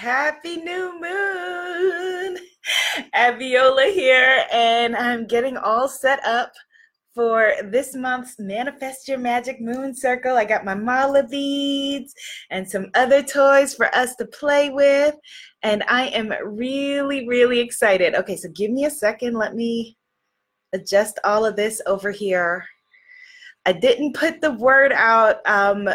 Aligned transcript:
Happy 0.00 0.56
new 0.56 0.98
moon. 0.98 2.38
Abiola 3.14 3.92
here, 3.92 4.46
and 4.50 4.96
I'm 4.96 5.26
getting 5.26 5.58
all 5.58 5.88
set 5.88 6.24
up 6.24 6.52
for 7.14 7.52
this 7.64 7.94
month's 7.94 8.38
Manifest 8.38 9.08
Your 9.08 9.18
Magic 9.18 9.60
Moon 9.60 9.94
Circle. 9.94 10.38
I 10.38 10.46
got 10.46 10.64
my 10.64 10.74
mala 10.74 11.24
beads 11.24 12.14
and 12.48 12.66
some 12.66 12.86
other 12.94 13.22
toys 13.22 13.74
for 13.74 13.94
us 13.94 14.16
to 14.16 14.24
play 14.24 14.70
with, 14.70 15.16
and 15.62 15.84
I 15.86 16.06
am 16.06 16.32
really, 16.46 17.28
really 17.28 17.60
excited. 17.60 18.14
Okay, 18.14 18.38
so 18.38 18.48
give 18.54 18.70
me 18.70 18.86
a 18.86 18.90
second. 18.90 19.34
Let 19.34 19.54
me 19.54 19.98
adjust 20.72 21.18
all 21.24 21.44
of 21.44 21.56
this 21.56 21.82
over 21.84 22.10
here. 22.10 22.64
I 23.66 23.74
didn't 23.74 24.14
put 24.14 24.40
the 24.40 24.52
word 24.52 24.92
out 24.92 25.46
um, 25.46 25.90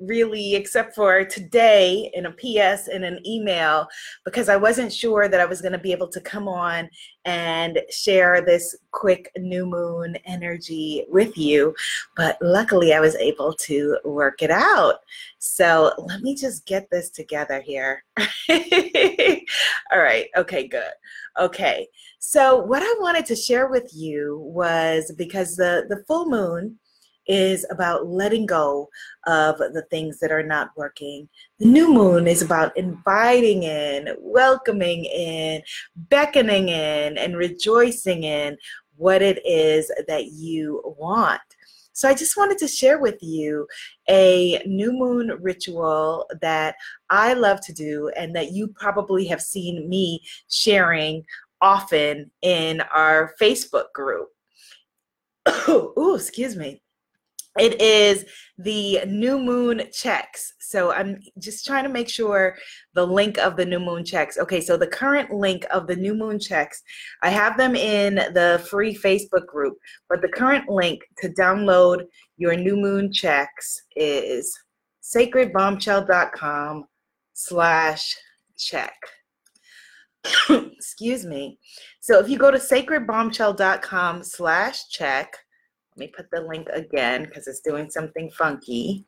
really 0.00 0.54
except 0.54 0.94
for 0.94 1.24
today 1.24 2.10
in 2.14 2.26
a 2.26 2.32
PS 2.32 2.88
and 2.88 3.04
an 3.04 3.20
email 3.26 3.86
because 4.24 4.48
I 4.48 4.56
wasn't 4.56 4.92
sure 4.92 5.28
that 5.28 5.40
I 5.40 5.44
was 5.44 5.60
going 5.60 5.72
to 5.72 5.78
be 5.78 5.92
able 5.92 6.08
to 6.08 6.20
come 6.20 6.48
on 6.48 6.88
and 7.24 7.78
share 7.90 8.40
this 8.40 8.76
quick 8.90 9.30
new 9.36 9.66
moon 9.66 10.16
energy 10.26 11.04
with 11.08 11.36
you. 11.38 11.74
But 12.16 12.38
luckily, 12.42 12.92
I 12.92 13.00
was 13.00 13.14
able 13.16 13.54
to 13.62 13.98
work 14.04 14.42
it 14.42 14.50
out. 14.50 14.96
So 15.38 15.92
let 15.98 16.22
me 16.22 16.34
just 16.34 16.66
get 16.66 16.90
this 16.90 17.10
together 17.10 17.60
here. 17.60 18.04
All 19.92 20.00
right. 20.00 20.28
Okay, 20.36 20.66
good. 20.66 20.92
Okay. 21.38 21.88
So, 22.18 22.56
what 22.56 22.82
I 22.82 22.94
wanted 23.00 23.26
to 23.26 23.36
share 23.36 23.68
with 23.68 23.90
you 23.94 24.38
was 24.38 25.12
because 25.18 25.56
the, 25.56 25.84
the 25.90 26.02
full 26.06 26.26
moon 26.26 26.78
is 27.26 27.66
about 27.70 28.06
letting 28.06 28.46
go 28.46 28.88
of 29.26 29.58
the 29.58 29.84
things 29.90 30.18
that 30.20 30.32
are 30.32 30.42
not 30.42 30.70
working. 30.76 31.28
The 31.58 31.66
new 31.66 31.92
moon 31.92 32.26
is 32.26 32.42
about 32.42 32.76
inviting 32.76 33.62
in, 33.62 34.08
welcoming 34.18 35.04
in, 35.04 35.62
beckoning 35.96 36.68
in, 36.68 37.18
and 37.18 37.36
rejoicing 37.36 38.24
in 38.24 38.56
what 38.96 39.22
it 39.22 39.44
is 39.46 39.90
that 40.08 40.26
you 40.26 40.82
want. 40.98 41.40
So, 41.96 42.08
I 42.08 42.14
just 42.14 42.36
wanted 42.36 42.58
to 42.58 42.66
share 42.66 42.98
with 42.98 43.22
you 43.22 43.68
a 44.08 44.60
new 44.66 44.92
moon 44.92 45.30
ritual 45.40 46.28
that 46.40 46.74
I 47.08 47.34
love 47.34 47.60
to 47.66 47.72
do 47.72 48.10
and 48.16 48.34
that 48.34 48.50
you 48.50 48.68
probably 48.68 49.26
have 49.26 49.40
seen 49.40 49.88
me 49.88 50.20
sharing 50.50 51.24
often 51.60 52.32
in 52.42 52.80
our 52.92 53.32
Facebook 53.40 53.92
group. 53.94 54.28
Ooh, 55.68 56.16
excuse 56.16 56.56
me 56.56 56.82
it 57.58 57.80
is 57.80 58.24
the 58.58 59.00
new 59.06 59.38
moon 59.38 59.82
checks. 59.92 60.54
So 60.58 60.92
I'm 60.92 61.20
just 61.38 61.64
trying 61.64 61.84
to 61.84 61.88
make 61.88 62.08
sure 62.08 62.56
the 62.94 63.06
link 63.06 63.38
of 63.38 63.56
the 63.56 63.64
new 63.64 63.78
moon 63.78 64.04
checks. 64.04 64.38
Okay, 64.38 64.60
so 64.60 64.76
the 64.76 64.86
current 64.86 65.30
link 65.30 65.64
of 65.70 65.86
the 65.86 65.96
new 65.96 66.14
moon 66.14 66.38
checks, 66.38 66.82
I 67.22 67.30
have 67.30 67.56
them 67.56 67.76
in 67.76 68.16
the 68.16 68.64
free 68.68 68.94
Facebook 68.94 69.46
group, 69.46 69.76
but 70.08 70.20
the 70.20 70.28
current 70.28 70.68
link 70.68 71.02
to 71.18 71.28
download 71.28 72.04
your 72.36 72.56
new 72.56 72.76
moon 72.76 73.12
checks 73.12 73.80
is 73.94 74.52
sacredbombshell.com 75.02 76.84
slash 77.34 78.16
check. 78.56 78.94
Excuse 80.50 81.24
me. 81.24 81.58
So 82.00 82.18
if 82.18 82.28
you 82.28 82.38
go 82.38 82.50
to 82.50 82.58
sacredbombshell.com 82.58 84.22
slash 84.24 84.88
check, 84.88 85.36
let 85.96 86.00
me 86.00 86.12
put 86.16 86.30
the 86.32 86.40
link 86.40 86.68
again 86.72 87.24
because 87.24 87.46
it's 87.46 87.60
doing 87.60 87.88
something 87.88 88.30
funky. 88.32 89.04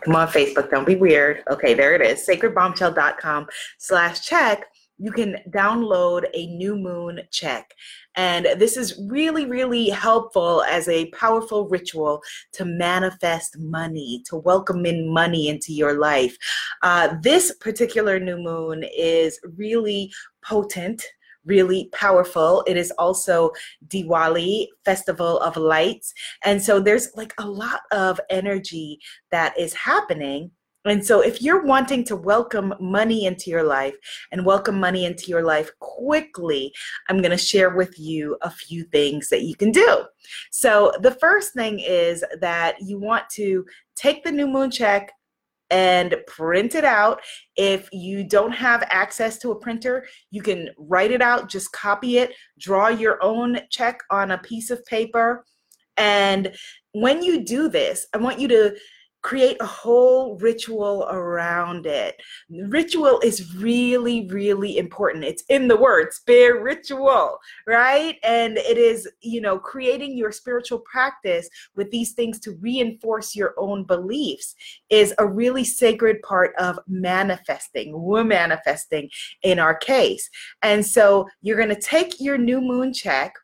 Come 0.00 0.16
on, 0.16 0.28
Facebook, 0.28 0.70
don't 0.70 0.86
be 0.86 0.96
weird. 0.96 1.44
Okay, 1.48 1.74
there 1.74 1.94
it 1.94 2.02
is. 2.02 2.26
Sacredbombshell.com 2.26 3.46
slash 3.78 4.26
check. 4.26 4.66
You 5.00 5.12
can 5.12 5.36
download 5.50 6.26
a 6.34 6.46
new 6.46 6.74
moon 6.76 7.20
check. 7.30 7.72
And 8.16 8.46
this 8.56 8.76
is 8.76 9.00
really, 9.08 9.46
really 9.46 9.90
helpful 9.90 10.64
as 10.64 10.88
a 10.88 11.06
powerful 11.10 11.68
ritual 11.68 12.20
to 12.54 12.64
manifest 12.64 13.56
money, 13.60 14.24
to 14.26 14.36
welcome 14.36 14.84
in 14.86 15.08
money 15.08 15.48
into 15.48 15.72
your 15.72 16.00
life. 16.00 16.36
Uh, 16.82 17.14
this 17.22 17.54
particular 17.60 18.18
new 18.18 18.38
moon 18.38 18.84
is 18.96 19.38
really 19.56 20.12
potent 20.44 21.04
really 21.48 21.88
powerful. 21.92 22.62
It 22.66 22.76
is 22.76 22.92
also 22.92 23.50
Diwali, 23.88 24.68
Festival 24.84 25.40
of 25.40 25.56
Lights. 25.56 26.12
And 26.44 26.62
so 26.62 26.78
there's 26.78 27.08
like 27.16 27.34
a 27.38 27.48
lot 27.48 27.80
of 27.90 28.20
energy 28.30 29.00
that 29.30 29.58
is 29.58 29.74
happening. 29.74 30.50
And 30.84 31.04
so, 31.04 31.20
if 31.20 31.42
you're 31.42 31.64
wanting 31.64 32.04
to 32.04 32.16
welcome 32.16 32.72
money 32.80 33.26
into 33.26 33.50
your 33.50 33.64
life 33.64 33.94
and 34.30 34.46
welcome 34.46 34.78
money 34.78 35.04
into 35.04 35.26
your 35.26 35.42
life 35.42 35.70
quickly, 35.80 36.72
I'm 37.08 37.20
going 37.20 37.32
to 37.32 37.36
share 37.36 37.76
with 37.76 37.98
you 37.98 38.38
a 38.42 38.50
few 38.50 38.84
things 38.84 39.28
that 39.28 39.42
you 39.42 39.54
can 39.56 39.72
do. 39.72 40.04
So, 40.50 40.92
the 41.00 41.10
first 41.10 41.52
thing 41.52 41.80
is 41.80 42.24
that 42.40 42.76
you 42.80 42.98
want 42.98 43.28
to 43.30 43.66
take 43.96 44.22
the 44.22 44.32
new 44.32 44.46
moon 44.46 44.70
check, 44.70 45.12
and 45.70 46.16
print 46.26 46.74
it 46.74 46.84
out. 46.84 47.20
If 47.56 47.88
you 47.92 48.24
don't 48.24 48.52
have 48.52 48.86
access 48.90 49.38
to 49.38 49.50
a 49.50 49.58
printer, 49.58 50.06
you 50.30 50.42
can 50.42 50.70
write 50.78 51.10
it 51.10 51.22
out, 51.22 51.48
just 51.48 51.72
copy 51.72 52.18
it, 52.18 52.34
draw 52.58 52.88
your 52.88 53.22
own 53.22 53.60
check 53.70 54.00
on 54.10 54.30
a 54.30 54.38
piece 54.38 54.70
of 54.70 54.84
paper. 54.86 55.44
And 55.96 56.54
when 56.92 57.22
you 57.22 57.44
do 57.44 57.68
this, 57.68 58.06
I 58.14 58.18
want 58.18 58.38
you 58.38 58.48
to 58.48 58.76
create 59.28 59.58
a 59.60 59.66
whole 59.66 60.38
ritual 60.38 61.06
around 61.10 61.84
it. 61.84 62.18
Ritual 62.48 63.20
is 63.22 63.54
really, 63.56 64.26
really 64.28 64.78
important. 64.78 65.22
It's 65.22 65.44
in 65.50 65.68
the 65.68 65.76
word 65.76 66.14
spiritual, 66.14 67.38
right? 67.66 68.16
And 68.22 68.56
it 68.56 68.78
is, 68.78 69.06
you 69.20 69.42
know, 69.42 69.58
creating 69.58 70.16
your 70.16 70.32
spiritual 70.32 70.78
practice 70.90 71.46
with 71.76 71.90
these 71.90 72.12
things 72.12 72.40
to 72.40 72.52
reinforce 72.52 73.36
your 73.36 73.52
own 73.58 73.84
beliefs 73.84 74.54
is 74.88 75.12
a 75.18 75.26
really 75.26 75.64
sacred 75.64 76.22
part 76.22 76.54
of 76.58 76.78
manifesting. 76.88 77.92
Womanifesting 77.92 79.10
in 79.42 79.58
our 79.58 79.74
case. 79.74 80.26
And 80.62 80.86
so 80.86 81.28
you're 81.42 81.58
going 81.58 81.68
to 81.68 81.78
take 81.78 82.18
your 82.18 82.38
new 82.38 82.62
moon 82.62 82.94
check 82.94 83.34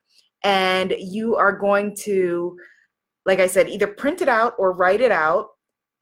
and 0.45 0.95
you 0.99 1.37
are 1.37 1.53
going 1.53 1.95
to 2.05 2.57
like 3.27 3.41
I 3.41 3.47
said, 3.47 3.71
either 3.71 3.87
print 3.87 4.21
it 4.21 4.29
out 4.29 4.53
or 4.59 4.73
write 4.73 5.01
it 5.01 5.11
out 5.11 5.49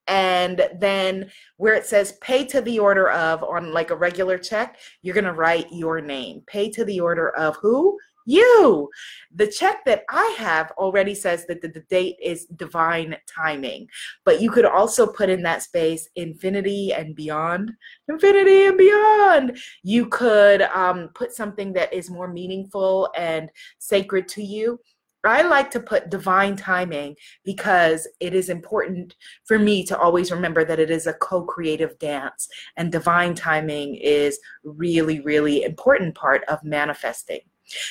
and 0.09 0.69
then 0.79 1.31
where 1.57 1.75
it 1.75 1.87
says 1.87 2.19
pay 2.21 2.45
to 2.45 2.61
the 2.61 2.79
order 2.79 3.11
of 3.11 3.43
on 3.45 3.73
like 3.73 3.91
a 3.91 3.97
regular 3.97 4.37
check 4.39 4.79
you're 5.03 5.15
going 5.15 5.25
to 5.25 5.33
write 5.33 5.67
your 5.73 6.01
name. 6.01 6.43
Pay 6.47 6.71
to 6.71 6.85
the 6.85 7.01
order 7.01 7.31
of 7.31 7.57
who? 7.57 7.99
You. 8.25 8.89
The 9.35 9.49
check 9.49 9.85
that 9.85 10.05
i 10.09 10.37
have 10.39 10.71
already 10.73 11.13
says 11.15 11.45
that 11.47 11.61
the, 11.61 11.69
the, 11.69 11.81
date 11.91 12.17
is 12.23 12.47
divine 12.57 13.17
timing 13.27 13.89
but 14.25 14.41
you 14.41 14.51
could 14.51 14.65
also 14.65 15.07
put 15.07 15.29
in 15.29 15.43
that 15.43 15.63
space 15.63 16.09
infinity 16.15 16.93
and 16.93 17.17
beyond. 17.17 17.73
Infinity 18.09 18.67
and 18.67 18.79
beyond. 18.79 19.59
You 19.83 20.07
could 20.07 20.63
um, 20.63 21.11
put 21.15 21.33
something 21.33 21.73
that 21.73 21.93
is 21.93 22.11
more 22.11 22.29
meaningful 22.29 23.11
and 23.17 23.51
sacred 23.79 24.29
to 24.29 24.43
you 24.43 24.79
I 25.25 25.43
like 25.43 25.71
to 25.73 25.81
put 25.81 26.11
divine 26.11 26.57
timing 26.57 27.17
because 27.45 28.09
it 28.21 28.35
is 28.35 28.49
important 28.49 29.15
for 29.45 29.59
me 29.59 29.85
to 29.85 29.99
always 29.99 30.33
remember 30.33 30.65
that 30.65 30.81
it 30.81 30.91
is 30.91 31.07
a 31.07 31.15
co 31.15 31.45
creative 31.45 31.99
dance. 31.99 32.49
And 32.77 32.91
divine 32.91 33.35
timing 33.35 33.97
is 33.97 34.39
really, 34.65 35.21
really 35.21 35.63
important 35.63 36.15
part 36.15 36.43
of 36.49 36.65
manifesting. 36.65 37.41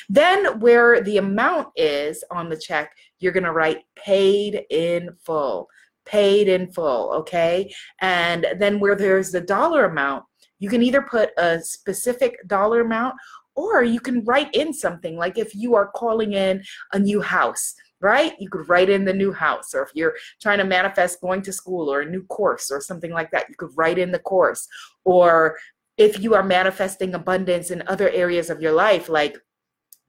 Then, 0.10 0.60
where 0.60 1.02
the 1.02 1.18
amount 1.18 1.70
is 1.76 2.24
on 2.30 2.50
the 2.50 2.58
check, 2.58 2.92
you're 3.20 3.32
going 3.32 3.46
to 3.46 3.54
write 3.54 3.80
paid 3.96 4.66
in 4.70 5.12
full. 5.24 5.68
Paid 6.06 6.48
in 6.48 6.72
full, 6.72 7.14
okay? 7.14 7.74
And 8.02 8.46
then 8.58 8.80
where 8.80 8.96
there's 8.96 9.32
the 9.32 9.42
dollar 9.42 9.86
amount, 9.86 10.26
you 10.60 10.70
can 10.70 10.84
either 10.84 11.02
put 11.02 11.32
a 11.38 11.60
specific 11.62 12.38
dollar 12.48 12.82
amount 12.82 13.16
or 13.62 13.84
you 13.84 14.00
can 14.00 14.24
write 14.24 14.54
in 14.54 14.74
something 14.74 15.18
like 15.18 15.38
if 15.38 15.56
you 15.56 15.76
are 15.76 15.88
calling 15.88 16.34
in 16.34 16.64
a 16.94 17.00
new 17.00 17.22
house, 17.22 17.74
right? 18.00 18.34
You 18.40 18.50
could 18.50 18.68
write 18.68 18.90
in 18.90 19.06
the 19.06 19.14
new 19.14 19.32
house. 19.32 19.74
Or 19.74 19.84
if 19.84 19.92
you're 19.94 20.16
trying 20.42 20.58
to 20.58 20.64
manifest 20.64 21.22
going 21.22 21.42
to 21.44 21.54
school 21.54 21.92
or 21.92 22.02
a 22.02 22.10
new 22.10 22.24
course 22.24 22.72
or 22.72 22.82
something 22.82 23.12
like 23.12 23.32
that, 23.32 23.50
you 23.50 23.56
could 23.56 23.72
write 23.76 23.98
in 23.98 24.12
the 24.12 24.20
course. 24.20 24.68
Or 25.06 25.58
if 25.98 26.20
you 26.20 26.34
are 26.34 26.44
manifesting 26.44 27.14
abundance 27.14 27.72
in 27.72 27.84
other 27.88 28.10
areas 28.10 28.50
of 28.50 28.62
your 28.62 28.72
life, 28.72 29.08
like 29.08 29.38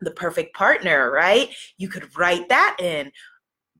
the 0.01 0.11
perfect 0.11 0.55
partner, 0.55 1.11
right? 1.11 1.51
You 1.77 1.89
could 1.89 2.17
write 2.17 2.49
that 2.49 2.77
in. 2.81 3.13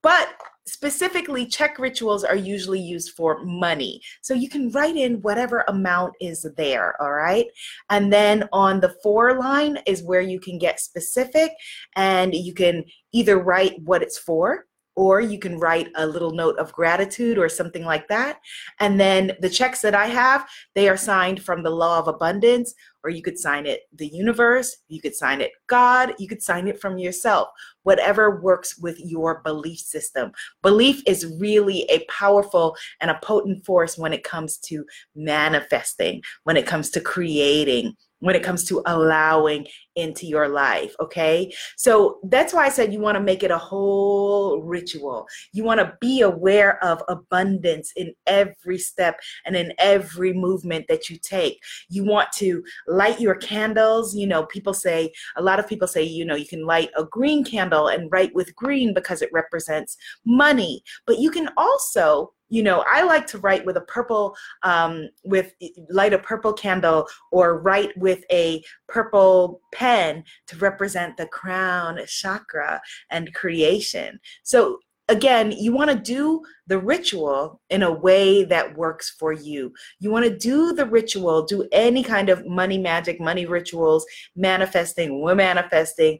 But 0.03 0.29
specifically 0.67 1.45
check 1.47 1.79
rituals 1.79 2.25
are 2.25 2.37
usually 2.37 2.81
used 2.81 3.11
for 3.13 3.43
money 3.45 4.01
so 4.21 4.33
you 4.33 4.49
can 4.49 4.71
write 4.71 4.97
in 4.97 5.21
whatever 5.23 5.65
amount 5.69 6.13
is 6.21 6.47
there 6.57 7.01
all 7.03 7.13
right 7.13 7.47
and 7.91 8.13
then 8.13 8.49
on 8.53 8.81
the 8.81 8.95
for 9.03 9.39
line 9.39 9.77
is 9.87 10.03
where 10.03 10.21
you 10.21 10.39
can 10.39 10.59
get 10.59 10.79
specific 10.79 11.51
and 11.97 12.35
you 12.35 12.55
can 12.55 12.85
either 13.13 13.39
write 13.39 13.81
what 13.83 14.03
it's 14.03 14.19
for 14.19 14.67
or 14.95 15.21
you 15.21 15.39
can 15.39 15.59
write 15.59 15.89
a 15.97 16.07
little 16.07 16.33
note 16.33 16.59
of 16.59 16.73
gratitude 16.73 17.39
or 17.39 17.49
something 17.49 17.85
like 17.85 18.07
that. 18.09 18.39
And 18.79 19.01
then 19.01 19.33
the 19.41 19.49
checks 19.49 19.81
that 19.83 19.95
I 19.95 20.07
have, 20.07 20.47
they 20.75 20.89
are 20.89 20.97
signed 20.97 21.43
from 21.43 21.63
the 21.63 21.71
law 21.71 21.99
of 21.99 22.09
abundance, 22.09 22.75
or 23.05 23.11
you 23.11 23.23
could 23.23 23.39
sign 23.39 23.67
it 23.67 23.83
the 23.95 24.07
universe, 24.07 24.77
you 24.89 25.01
could 25.01 25.15
sign 25.15 25.41
it 25.41 25.53
God, 25.67 26.15
you 26.19 26.29
could 26.29 26.43
sign 26.43 26.69
it 26.69 26.81
from 26.81 26.99
yourself, 26.99 27.49
whatever 27.83 28.41
works 28.41 28.79
with 28.79 28.99
your 29.01 29.41
belief 29.43 29.79
system. 29.79 30.33
Belief 30.63 31.03
is 31.07 31.33
really 31.39 31.83
a 31.91 32.05
powerful 32.11 32.77
and 33.01 33.11
a 33.11 33.19
potent 33.23 33.65
force 33.65 33.99
when 33.99 34.13
it 34.13 34.25
comes 34.25 34.59
to 34.59 34.85
manifesting, 35.15 36.23
when 36.45 36.57
it 36.57 36.67
comes 36.67 36.91
to 36.91 37.01
creating, 37.01 37.97
when 38.21 38.37
it 38.37 38.43
comes 38.43 38.65
to 38.65 38.83
allowing 38.87 39.67
into 39.97 40.27
your 40.27 40.49
life. 40.49 40.95
Okay. 41.01 41.53
So 41.77 42.19
that's 42.25 42.53
why 42.53 42.67
I 42.67 42.69
said 42.69 42.93
you 42.93 43.01
want 43.01 43.17
to 43.17 43.23
make 43.23 43.43
it 43.43 43.51
a 43.51 43.59
whole 43.59 44.63
ritual. 44.63 45.27
You 45.53 45.65
want 45.65 45.81
to 45.81 45.97
be 46.01 46.23
aware 46.23 46.83
of 46.85 47.03
abundance 47.09 47.93
in 47.97 48.15
every 48.27 48.79
step 48.79 49.21
and 49.47 49.57
in 49.57 49.73
every 49.79 50.33
movement 50.33 50.87
that 50.89 51.11
you 51.11 51.19
take. 51.19 51.61
You 51.89 52.05
want 52.05 52.33
to 52.33 52.63
light 52.87 53.21
your 53.21 53.35
candles. 53.35 54.15
You 54.15 54.27
know, 54.27 54.47
people 54.47 54.75
say, 54.75 55.13
a 55.37 55.43
lot 55.43 55.59
of 55.59 55.69
people 55.69 55.89
say, 55.89 56.03
you 56.03 56.25
know, 56.25 56.37
you 56.37 56.47
can 56.47 56.65
light 56.67 56.91
a 56.97 57.05
green 57.05 57.45
candle 57.45 57.89
and 57.89 58.11
write 58.11 58.35
with 58.35 58.55
green 58.55 58.95
because 58.95 59.23
it 59.23 59.31
represents 59.33 59.97
money. 60.25 60.83
But 61.07 61.19
you 61.19 61.31
can 61.31 61.51
also 61.57 62.33
you 62.53 62.63
know 62.63 62.85
i 62.89 63.03
like 63.03 63.27
to 63.27 63.39
write 63.39 63.65
with 63.65 63.77
a 63.77 63.83
purple 63.83 64.37
um, 64.63 65.09
with 65.25 65.53
light 65.91 66.13
a 66.13 66.19
purple 66.19 66.53
candle 66.53 67.07
or 67.31 67.59
write 67.59 67.97
with 67.97 68.25
a 68.31 68.63
purple 68.89 69.61
pen 69.73 70.23
to 70.47 70.57
represent 70.57 71.17
the 71.17 71.27
crown 71.27 71.99
chakra 72.07 72.81
and 73.11 73.35
creation. 73.35 74.21
So 74.43 74.79
again 75.09 75.51
you 75.53 75.73
want 75.73 75.91
to 75.91 75.97
do 75.97 76.43
the 76.69 76.79
ritual 76.79 77.61
in 77.71 77.83
a 77.83 77.93
way 77.93 78.45
that 78.45 78.77
works 78.77 79.11
for 79.19 79.33
you. 79.33 79.73
You 79.99 80.11
want 80.11 80.25
to 80.25 80.37
do 80.37 80.73
the 80.73 80.87
ritual 80.87 81.45
do 81.45 81.67
any 81.73 82.03
kind 82.05 82.29
of 82.29 82.47
money 82.47 82.79
magic 82.79 83.21
money 83.21 83.47
rituals 83.47 84.07
manifesting 84.37 85.23
womanifesting 85.23 86.19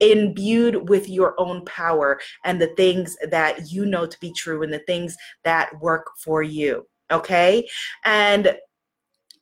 imbued 0.00 0.88
with 0.88 1.08
your 1.08 1.34
own 1.38 1.64
power 1.64 2.20
and 2.44 2.60
the 2.60 2.74
things 2.76 3.16
that 3.30 3.70
you 3.70 3.84
know 3.84 4.06
to 4.06 4.20
be 4.20 4.32
true 4.32 4.62
and 4.62 4.72
the 4.72 4.78
things 4.80 5.16
that 5.44 5.70
work 5.80 6.06
for 6.18 6.42
you. 6.42 6.86
Okay. 7.10 7.66
And 8.04 8.56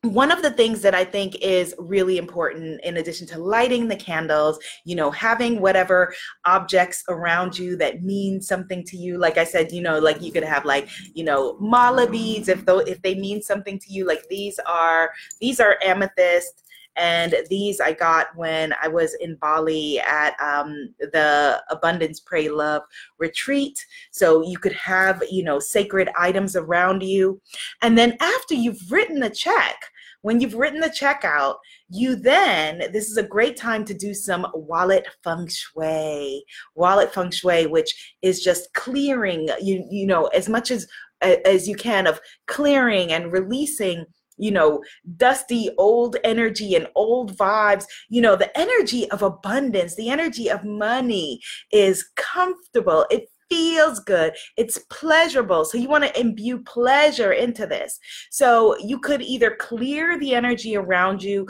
one 0.03 0.31
of 0.31 0.43
the 0.43 0.51
things 0.51 0.83
that 0.83 0.95
I 0.95 1.05
think 1.05 1.37
is 1.43 1.75
really 1.79 2.19
important, 2.19 2.81
in 2.83 2.99
addition 2.99 3.27
to 3.29 3.39
lighting 3.39 3.89
the 3.89 3.97
candles, 3.97 4.59
you 4.85 4.95
know, 4.95 5.11
having 5.11 5.61
whatever 5.61 6.15
objects 6.45 7.03
around 7.09 7.59
you 7.59 7.77
that 7.79 8.03
mean 8.03 8.41
something 8.41 8.85
to 8.85 8.97
you. 8.97 9.19
Like 9.19 9.39
I 9.39 9.45
said, 9.45 9.73
you 9.73 9.83
know, 9.83 9.99
like 9.99 10.23
you 10.23 10.31
could 10.31 10.45
have 10.45 10.65
like, 10.65 10.89
you 11.15 11.25
know, 11.25 11.57
mala 11.59 12.09
beads 12.09 12.49
if 12.49 12.65
though 12.65 12.81
if 12.81 13.03
they 13.03 13.15
mean 13.15 13.43
something 13.43 13.79
to 13.79 13.93
you. 13.93 14.07
Like 14.07 14.29
these 14.29 14.59
are 14.67 15.11
these 15.41 15.61
are 15.61 15.79
amethyst 15.85 16.66
and 16.97 17.35
these 17.51 17.81
I 17.81 17.93
got 17.93 18.29
when 18.37 18.75
I 18.83 18.89
was 18.89 19.15
in 19.15 19.37
Bali 19.37 20.01
at 20.01 20.35
um, 20.41 20.95
the 20.99 21.63
Abundance 21.71 22.21
Pray 22.21 22.49
Love 22.49 22.83
retreat. 23.19 23.85
So 24.11 24.43
you 24.43 24.59
could 24.59 24.73
have, 24.73 25.23
you 25.31 25.43
know, 25.43 25.59
sacred 25.59 26.09
items 26.17 26.57
around 26.57 27.03
you. 27.03 27.41
And 27.83 27.97
then 27.97 28.17
after 28.21 28.55
you've 28.55 28.91
written 28.91 29.21
the 29.21 29.31
check, 29.31 29.77
when 30.23 30.41
you've 30.41 30.55
written 30.55 30.81
the 30.81 30.91
check 30.91 31.25
out, 31.25 31.59
you 31.89 32.17
then, 32.17 32.91
this 32.93 33.09
is 33.09 33.17
a 33.17 33.23
great 33.23 33.57
time 33.57 33.85
to 33.85 33.95
do 33.95 34.13
some 34.13 34.47
wallet 34.55 35.07
feng 35.23 35.47
shui. 35.47 36.45
Wallet 36.75 37.15
feng 37.15 37.31
shui, 37.31 37.67
which 37.67 38.17
is 38.23 38.43
just 38.43 38.73
clearing, 38.75 39.49
you, 39.63 39.87
you 39.89 40.07
know, 40.07 40.27
as 40.29 40.49
much 40.49 40.71
as 40.71 40.89
as 41.23 41.67
you 41.67 41.75
can 41.75 42.07
of 42.07 42.21
clearing 42.47 43.13
and 43.13 43.33
releasing 43.33 44.05
you 44.37 44.51
know, 44.51 44.83
dusty 45.17 45.71
old 45.79 46.17
energy 46.25 46.75
and 46.75 46.89
old 46.95 47.37
vibes. 47.37 47.87
You 48.09 48.23
know, 48.23 48.37
the 48.37 48.57
energy 48.59 49.11
of 49.11 49.23
abundance, 49.23 49.95
the 49.95 50.11
energy 50.11 50.51
of 50.51 50.65
money 50.65 51.41
is 51.73 52.09
comfortable. 52.17 53.07
It 53.11 53.29
feels 53.49 54.01
good. 54.01 54.35
It's 54.57 54.79
pleasurable. 54.91 55.65
So 55.65 55.79
you 55.79 55.89
want 55.89 56.05
to 56.05 56.21
imbue 56.21 56.59
pleasure 56.59 57.33
into 57.33 57.67
this. 57.67 57.99
So 58.31 58.77
you 58.79 58.99
could 58.99 59.23
either 59.23 59.57
clear 59.57 60.19
the 60.19 60.35
energy 60.35 60.77
around 60.77 61.23
you 61.23 61.47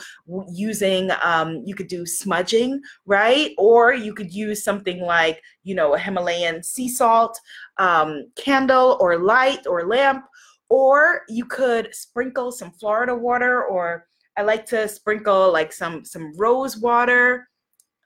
using, 0.53 1.11
um, 1.23 1.63
you 1.65 1.75
could 1.75 1.89
do 1.89 2.07
smudging, 2.07 2.81
right? 3.07 3.53
Or 3.59 3.95
you 3.95 4.15
could 4.15 4.33
use 4.33 4.63
something 4.63 5.01
like, 5.01 5.43
you 5.63 5.75
know, 5.75 5.95
a 5.95 5.99
Himalayan 5.99 6.63
sea 6.63 6.89
salt 6.89 7.41
um, 7.79 8.27
candle 8.37 8.99
or 9.01 9.19
light 9.19 9.67
or 9.67 9.87
lamp 9.87 10.25
or 10.69 11.23
you 11.29 11.45
could 11.45 11.95
sprinkle 11.95 12.53
some 12.53 12.71
Florida 12.73 13.15
water, 13.15 13.65
or 13.65 14.07
I 14.37 14.43
like 14.43 14.67
to 14.67 14.89
sprinkle 14.89 15.53
like 15.53 15.73
some 15.73 16.05
some 16.05 16.33
rose 16.37 16.77
water. 16.77 17.49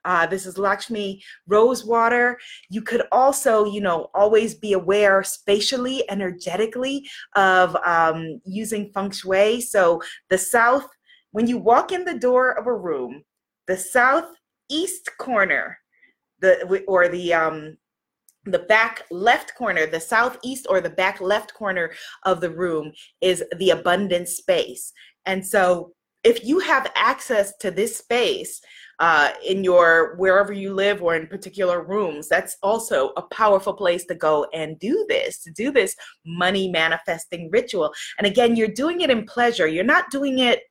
Uh, 0.03 0.25
this 0.25 0.47
is 0.47 0.57
Lakshmi 0.57 1.21
rose 1.47 1.85
water. 1.85 2.39
You 2.69 2.81
could 2.81 3.03
also, 3.11 3.65
you 3.65 3.81
know, 3.81 4.09
always 4.15 4.55
be 4.55 4.73
aware 4.73 5.21
spatially, 5.23 6.03
energetically 6.09 7.07
of 7.35 7.75
um, 7.85 8.41
using 8.43 8.91
feng 8.93 9.11
shui. 9.11 9.61
So 9.61 10.01
the 10.29 10.39
south, 10.39 10.87
when 11.31 11.45
you 11.45 11.57
walk 11.59 11.91
in 11.91 12.03
the 12.03 12.17
door 12.17 12.57
of 12.57 12.65
a 12.65 12.75
room, 12.75 13.23
the 13.67 13.77
southeast 13.77 15.11
corner, 15.19 15.77
the 16.39 16.83
or 16.87 17.07
the 17.07 17.33
um, 17.33 17.77
the 18.45 18.59
back 18.59 19.03
left 19.11 19.55
corner, 19.55 19.85
the 19.85 19.99
southeast 19.99 20.65
or 20.69 20.81
the 20.81 20.89
back 20.89 21.21
left 21.21 21.53
corner 21.53 21.91
of 22.25 22.41
the 22.41 22.49
room 22.49 22.91
is 23.21 23.43
the 23.57 23.69
abundant 23.69 24.27
space. 24.27 24.93
And 25.25 25.45
so 25.45 25.93
if 26.23 26.43
you 26.43 26.59
have 26.59 26.91
access 26.95 27.55
to 27.57 27.71
this 27.71 27.97
space 27.97 28.61
uh, 28.99 29.31
in 29.45 29.63
your 29.63 30.15
wherever 30.17 30.53
you 30.53 30.73
live 30.73 31.01
or 31.01 31.15
in 31.15 31.27
particular 31.27 31.83
rooms, 31.83 32.27
that's 32.27 32.57
also 32.61 33.09
a 33.17 33.23
powerful 33.23 33.73
place 33.73 34.05
to 34.05 34.15
go 34.15 34.45
and 34.53 34.77
do 34.79 35.05
this, 35.09 35.41
to 35.43 35.51
do 35.51 35.71
this 35.71 35.95
money 36.25 36.69
manifesting 36.69 37.49
ritual. 37.51 37.91
And 38.17 38.27
again, 38.27 38.55
you're 38.55 38.67
doing 38.67 39.01
it 39.01 39.09
in 39.09 39.25
pleasure. 39.25 39.67
You're 39.67 39.83
not 39.83 40.11
doing 40.11 40.39
it 40.39 40.61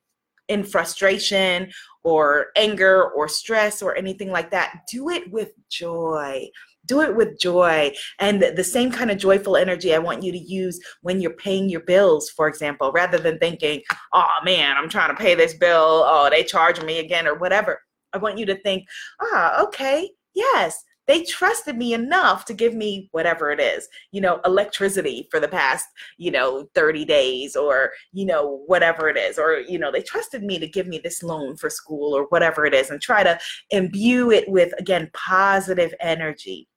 in 0.49 0.65
frustration 0.65 1.71
or 2.03 2.47
anger 2.57 3.11
or 3.11 3.29
stress 3.29 3.83
or 3.83 3.97
anything 3.97 4.31
like 4.31 4.51
that. 4.51 4.83
Do 4.91 5.11
it 5.11 5.31
with 5.31 5.53
joy 5.69 6.49
do 6.87 7.01
it 7.03 7.15
with 7.15 7.39
joy 7.39 7.93
and 8.19 8.43
the 8.43 8.65
same 8.65 8.91
kind 8.91 9.11
of 9.11 9.19
joyful 9.19 9.57
energy 9.57 9.95
I 9.95 9.99
want 9.99 10.23
you 10.23 10.33
to 10.33 10.39
use 10.39 10.81
when 11.03 11.21
you're 11.21 11.35
paying 11.35 11.69
your 11.69 11.81
bills, 11.81 12.31
for 12.31 12.49
example, 12.49 12.93
rather 12.93 13.19
than 13.19 13.39
thinking, 13.39 13.83
oh 14.13 14.31
man, 14.45 14.77
I'm 14.77 14.89
trying 14.89 15.15
to 15.15 15.23
pay 15.23 15.35
this 15.35 15.55
bill. 15.55 16.05
Oh, 16.07 16.29
they 16.31 16.43
charge 16.43 16.83
me 16.83 16.99
again 16.99 17.27
or 17.27 17.35
whatever. 17.35 17.81
I 18.13 18.19
want 18.19 18.39
you 18.39 18.47
to 18.47 18.57
think, 18.57 18.87
ah, 19.21 19.63
okay, 19.63 20.11
yes, 20.35 20.83
they 21.11 21.25
trusted 21.25 21.77
me 21.77 21.93
enough 21.93 22.45
to 22.45 22.55
give 22.55 22.73
me 22.73 23.09
whatever 23.11 23.51
it 23.51 23.59
is, 23.59 23.89
you 24.13 24.21
know, 24.21 24.41
electricity 24.45 25.27
for 25.29 25.41
the 25.41 25.49
past, 25.49 25.87
you 26.19 26.31
know, 26.31 26.69
30 26.77 27.05
days 27.05 27.57
or, 27.57 27.91
you 28.13 28.25
know, 28.25 28.63
whatever 28.67 29.09
it 29.09 29.17
is. 29.17 29.37
Or, 29.37 29.59
you 29.59 29.77
know, 29.77 29.91
they 29.91 30.03
trusted 30.03 30.45
me 30.45 30.61
to 30.61 30.69
give 30.69 30.87
me 30.87 31.01
this 31.03 31.25
loan 31.25 31.57
for 31.57 31.69
school 31.69 32.17
or 32.17 32.27
whatever 32.27 32.65
it 32.65 32.75
is 32.75 32.91
and 32.91 33.01
try 33.01 33.25
to 33.25 33.41
imbue 33.71 34.31
it 34.31 34.49
with, 34.49 34.73
again, 34.79 35.11
positive 35.13 35.93
energy. 35.99 36.69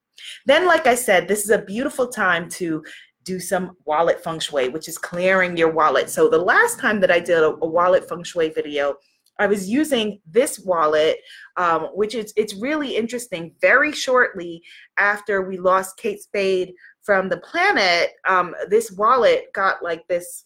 Then, 0.46 0.67
like 0.67 0.88
I 0.88 0.96
said, 0.96 1.27
this 1.27 1.43
is 1.43 1.50
a 1.50 1.62
beautiful 1.62 2.08
time 2.08 2.50
to 2.51 2.84
do 3.24 3.39
some 3.39 3.77
wallet 3.86 4.24
feng 4.24 4.39
shui, 4.39 4.70
which 4.70 4.88
is 4.88 4.98
clearing 4.98 5.55
your 5.55 5.72
wallet. 5.72 6.10
So 6.10 6.29
the 6.29 6.38
last 6.38 6.79
time 6.79 7.00
that 7.00 7.12
I 7.12 7.20
did 7.20 7.38
a, 7.38 7.55
a 7.62 7.67
wallet 7.67 8.08
feng 8.08 8.24
shui 8.24 8.50
video, 8.50 8.96
I 9.39 9.48
was 9.48 9.70
using 9.70 10.20
this 10.29 10.60
wallet, 10.60 11.17
um, 11.58 11.84
which 11.93 12.15
is 12.15 12.34
it's 12.36 12.55
really 12.55 12.96
interesting. 12.96 13.53
Very 13.62 13.91
shortly 13.91 14.62
after 14.98 15.41
we 15.41 15.58
lost 15.58 15.98
Kate 15.98 16.22
Spade 16.22 16.74
from 17.01 17.29
the 17.29 17.38
planet, 17.38 18.12
um, 18.27 18.53
this 18.70 18.91
wallet 18.91 19.48
got 19.53 19.82
like 19.82 20.08
this 20.08 20.46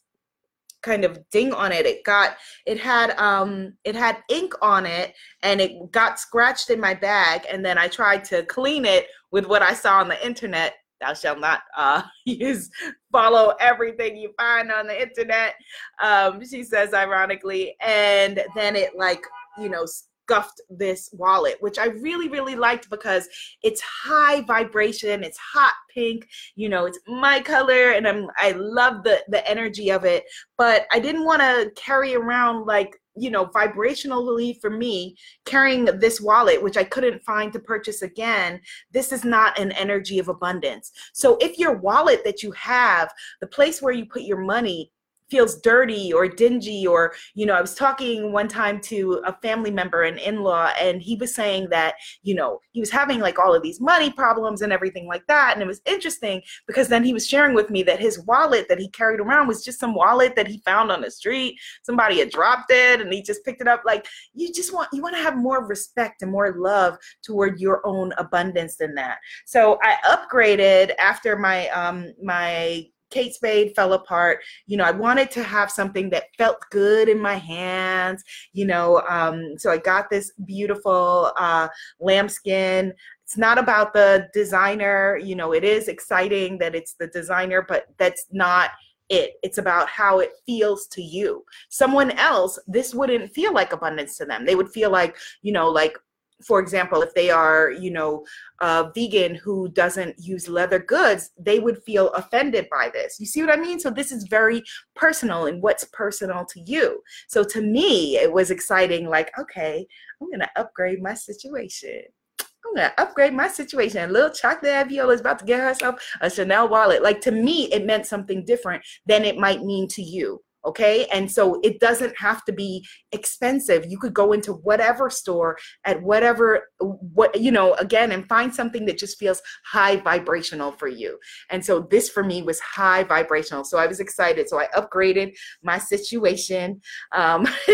kind 0.82 1.04
of 1.04 1.20
ding 1.32 1.52
on 1.54 1.72
it. 1.72 1.86
It 1.86 2.04
got 2.04 2.38
it 2.66 2.80
had 2.80 3.18
um 3.20 3.74
it 3.84 3.96
had 3.96 4.24
ink 4.30 4.54
on 4.62 4.86
it 4.86 5.14
and 5.44 5.60
it 5.60 5.92
got 5.92 6.20
scratched 6.20 6.70
in 6.70 6.80
my 6.80 6.94
bag 6.94 7.46
and 7.52 7.66
then 7.66 7.78
I 7.78 7.88
tried 7.88 8.24
to 8.26 8.44
clean 8.44 8.86
it 8.86 9.08
with 9.32 9.46
what 9.46 9.62
I 9.62 9.74
saw 9.74 10.00
on 10.00 10.08
the 10.08 10.26
internet. 10.26 10.76
Thou 11.00 11.14
shalt 11.14 11.40
not 11.40 11.62
uh, 11.76 12.02
use 12.26 12.70
follow 13.12 13.54
everything 13.60 14.18
you 14.18 14.34
find 14.38 14.72
on 14.72 14.88
the 14.88 15.00
internet. 15.00 15.56
Um, 16.02 16.44
she 16.46 16.64
says 16.64 16.94
ironically, 16.94 17.76
and 17.82 18.44
then 18.56 18.76
it 18.76 18.96
like 18.98 19.22
you 19.60 19.70
know 19.70 19.86
scuffed 20.28 20.62
this 20.70 21.10
wallet, 21.14 21.58
which 21.62 21.78
I 21.78 21.86
really, 21.86 22.28
really 22.28 22.56
liked 22.56 22.90
because 22.90 23.28
it's 23.64 23.82
high 23.82 24.42
vibration, 24.42 25.24
it's 25.24 25.38
hot 25.38 25.74
pink, 25.94 26.28
you 26.56 26.70
know, 26.70 26.86
it's 26.86 27.00
my 27.08 27.42
color, 27.42 27.92
and 27.92 28.08
I'm 28.08 28.28
I 28.38 28.52
love 28.52 29.04
the 29.04 29.24
the 29.30 29.48
energy 29.50 29.90
of 29.90 30.06
it. 30.06 30.26
But 30.58 30.86
I 30.92 31.00
didn't 31.00 31.26
want 31.26 31.42
to 31.42 31.72
carry 31.76 32.16
around 32.16 32.66
like 32.66 33.00
you 33.18 33.30
know, 33.30 33.46
vibrationally 33.48 34.60
for 34.60 34.70
me, 34.70 35.16
carrying 35.46 35.86
this 35.86 36.22
wallet, 36.22 36.62
which 36.62 36.78
I 36.78 36.84
couldn't 36.84 37.24
find 37.24 37.52
to 37.54 37.60
purchase 37.60 38.02
again, 38.02 38.62
this 38.92 39.12
is 39.12 39.24
not 39.24 39.58
an 39.60 39.72
energy 39.74 40.20
of 40.20 40.28
abundance. 40.28 40.92
So 41.14 41.38
if 41.42 41.58
your 41.58 41.78
wallet 41.78 42.24
that 42.24 42.44
you 42.44 42.52
have, 42.52 43.12
the 43.42 43.48
place 43.48 43.82
where 43.82 43.94
you 43.94 44.06
put 44.06 44.24
your 44.24 44.40
money, 44.40 44.92
feels 45.30 45.60
dirty 45.62 46.14
or 46.14 46.28
dingy 46.28 46.86
or 46.86 47.14
you 47.36 47.46
know 47.46 47.54
i 47.54 47.62
was 47.62 47.76
talking 47.76 48.32
one 48.32 48.48
time 48.48 48.80
to 48.80 49.22
a 49.26 49.34
family 49.42 49.72
member 49.72 50.04
an 50.04 50.18
in-law 50.18 50.72
and 50.80 51.02
he 51.02 51.16
was 51.16 51.34
saying 51.34 51.68
that 51.70 51.96
you 52.24 52.34
know 52.36 52.60
he 52.72 52.80
was 52.80 52.90
having 52.90 53.20
like 53.20 53.40
all 53.40 53.54
of 53.54 53.64
these 53.64 53.82
money 53.82 54.12
problems 54.12 54.62
and 54.62 54.72
everything 54.72 55.08
like 55.08 55.26
that 55.28 55.54
and 55.54 55.62
it 55.62 55.68
was 55.68 55.82
interesting 55.86 56.42
because 56.66 56.88
then 56.88 57.04
he 57.04 57.14
was 57.14 57.28
sharing 57.28 57.56
with 57.56 57.70
me 57.70 57.84
that 57.84 58.00
his 58.00 58.20
wallet 58.26 58.68
that 58.70 58.80
he 58.80 58.90
carried 58.90 59.20
around 59.20 59.48
was 59.48 59.64
just 59.64 59.80
some 59.80 59.94
wallet 59.94 60.36
that 60.36 60.48
he 60.48 60.60
found 60.60 60.92
on 60.92 61.02
the 61.02 61.12
street. 61.12 61.60
Somebody 61.84 62.20
had 62.20 62.30
dropped 62.30 62.72
it 62.72 63.02
and 63.02 63.12
he 63.12 63.22
just 63.22 63.44
picked 63.44 63.62
it 63.62 63.68
up. 63.68 63.84
Like 63.86 64.08
you 64.34 64.54
just 64.54 64.74
want 64.74 64.90
you 64.94 65.02
want 65.02 65.16
to 65.16 65.22
have 65.22 65.38
more 65.38 65.66
respect 65.66 66.22
and 66.22 66.32
more 66.32 66.56
love 66.58 66.98
toward 67.24 67.60
your 67.60 67.86
own 67.86 68.14
abundance 68.18 68.76
than 68.78 68.96
that. 68.96 69.18
So 69.46 69.80
i 69.82 69.96
upgraded 70.06 70.94
after 71.00 71.38
my 71.38 71.68
um 71.70 72.14
my 72.22 72.86
Kate 73.10 73.34
Spade 73.34 73.74
fell 73.76 73.94
apart. 73.94 74.40
You 74.66 74.78
know, 74.78 74.84
I 74.84 74.92
wanted 74.92 75.32
to 75.32 75.44
have 75.44 75.72
something 75.72 76.10
that 76.12 76.26
felt 76.38 76.58
good 76.72 77.10
in 77.10 77.20
my 77.20 77.36
hands, 77.36 78.24
you 78.54 78.66
know. 78.66 79.02
Um, 79.10 79.58
so 79.58 79.72
I 79.72 79.78
got 79.78 80.10
this 80.10 80.32
beautiful 80.46 81.32
uh, 81.38 81.68
lambskin. 82.00 82.94
It's 83.24 83.38
not 83.38 83.58
about 83.58 83.94
the 83.94 84.30
designer, 84.34 85.20
you 85.22 85.36
know, 85.36 85.54
it 85.54 85.64
is 85.64 85.90
exciting 85.90 86.58
that 86.60 86.76
it's 86.76 86.94
the 86.94 87.08
designer, 87.08 87.66
but 87.68 87.88
that's 87.98 88.26
not 88.32 88.72
it. 89.10 89.34
It's 89.44 89.58
about 89.58 89.90
how 89.90 90.20
it 90.20 90.32
feels 90.46 90.88
to 90.88 91.02
you. 91.02 91.44
Someone 91.70 92.12
else, 92.12 92.60
this 92.68 92.94
wouldn't 92.94 93.34
feel 93.34 93.54
like 93.54 93.74
abundance 93.74 94.18
to 94.18 94.26
them. 94.26 94.46
They 94.46 94.56
would 94.56 94.70
feel 94.70 94.90
like, 94.90 95.18
you 95.42 95.52
know, 95.52 95.70
like 95.70 95.98
for 96.44 96.60
example, 96.60 97.02
if 97.02 97.14
they 97.14 97.30
are, 97.30 97.72
you 97.72 97.92
know, 97.92 98.26
a 98.62 98.92
vegan 98.94 99.36
who 99.36 99.70
doesn't 99.70 100.16
use 100.20 100.48
leather 100.48 100.80
goods, 100.80 101.32
they 101.38 101.60
would 101.60 101.82
feel 101.84 102.10
offended 102.10 102.68
by 102.70 102.90
this. 102.94 103.20
You 103.20 103.26
see 103.26 103.42
what 103.42 103.52
I 103.52 103.60
mean? 103.62 103.80
So 103.80 103.90
this 103.90 104.12
is 104.12 104.28
very 104.30 104.64
personal 104.96 105.48
and 105.48 105.62
what's 105.62 105.86
personal 105.86 106.46
to 106.46 106.60
you. 106.62 107.02
So 107.28 107.44
to 107.44 107.62
me, 107.62 108.18
it 108.18 108.32
was 108.32 108.52
exciting, 108.52 109.08
like, 109.10 109.32
okay, 109.40 109.88
I'm 110.22 110.32
gonna 110.32 110.50
upgrade 110.56 111.02
my 111.02 111.14
situation. 111.14 112.02
I'm 112.40 112.76
gonna 112.76 112.94
upgrade 112.98 113.34
my 113.34 113.48
situation. 113.48 114.00
And 114.00 114.14
little 114.14 114.30
chocolate 114.30 114.90
Viola 114.90 115.14
is 115.14 115.22
about 115.22 115.40
to 115.40 115.46
get 115.46 115.60
herself 115.60 116.04
a 116.22 116.30
Chanel 116.30 116.68
wallet. 116.68 117.02
Like 117.02 117.22
to 117.22 117.32
me, 117.32 117.72
it 117.72 117.86
meant 117.86 118.06
something 118.06 118.46
different 118.46 118.84
than 119.06 119.26
it 119.26 119.38
might 119.38 119.64
mean 119.64 119.88
to 119.90 120.02
you 120.02 120.42
okay? 120.68 121.06
And 121.14 121.32
so 121.32 121.60
it 121.64 121.80
doesn't 121.80 122.18
have 122.18 122.44
to 122.46 122.52
be 122.52 122.86
expensive. 123.12 123.86
You 123.88 123.98
could 123.98 124.14
go 124.14 124.34
into 124.34 124.54
whatever 124.54 125.10
store 125.10 125.58
at 125.86 126.02
whatever 126.02 126.68
what 126.80 127.40
you 127.40 127.52
know 127.52 127.74
again 127.76 128.12
and 128.12 128.28
find 128.28 128.54
something 128.54 128.86
that 128.86 128.98
just 128.98 129.18
feels 129.18 129.42
high 129.66 129.98
vibrational 129.98 130.72
for 130.72 130.88
you. 130.88 131.18
And 131.50 131.64
so 131.64 131.88
this 131.90 132.10
for 132.10 132.24
me 132.24 132.44
was 132.44 132.60
high 132.60 133.04
vibrational. 133.04 133.64
So 133.64 133.78
i 133.78 133.88
was 133.88 134.00
excited. 134.00 134.50
So 134.50 134.60
i 134.60 134.68
upgraded 134.76 135.34
my 135.64 135.78
situation 135.78 136.82
um 137.14 137.46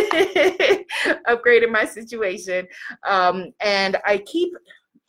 upgraded 1.27 1.71
my 1.71 1.85
situation 1.85 2.67
um 3.07 3.51
and 3.61 3.97
i 4.05 4.17
keep 4.17 4.51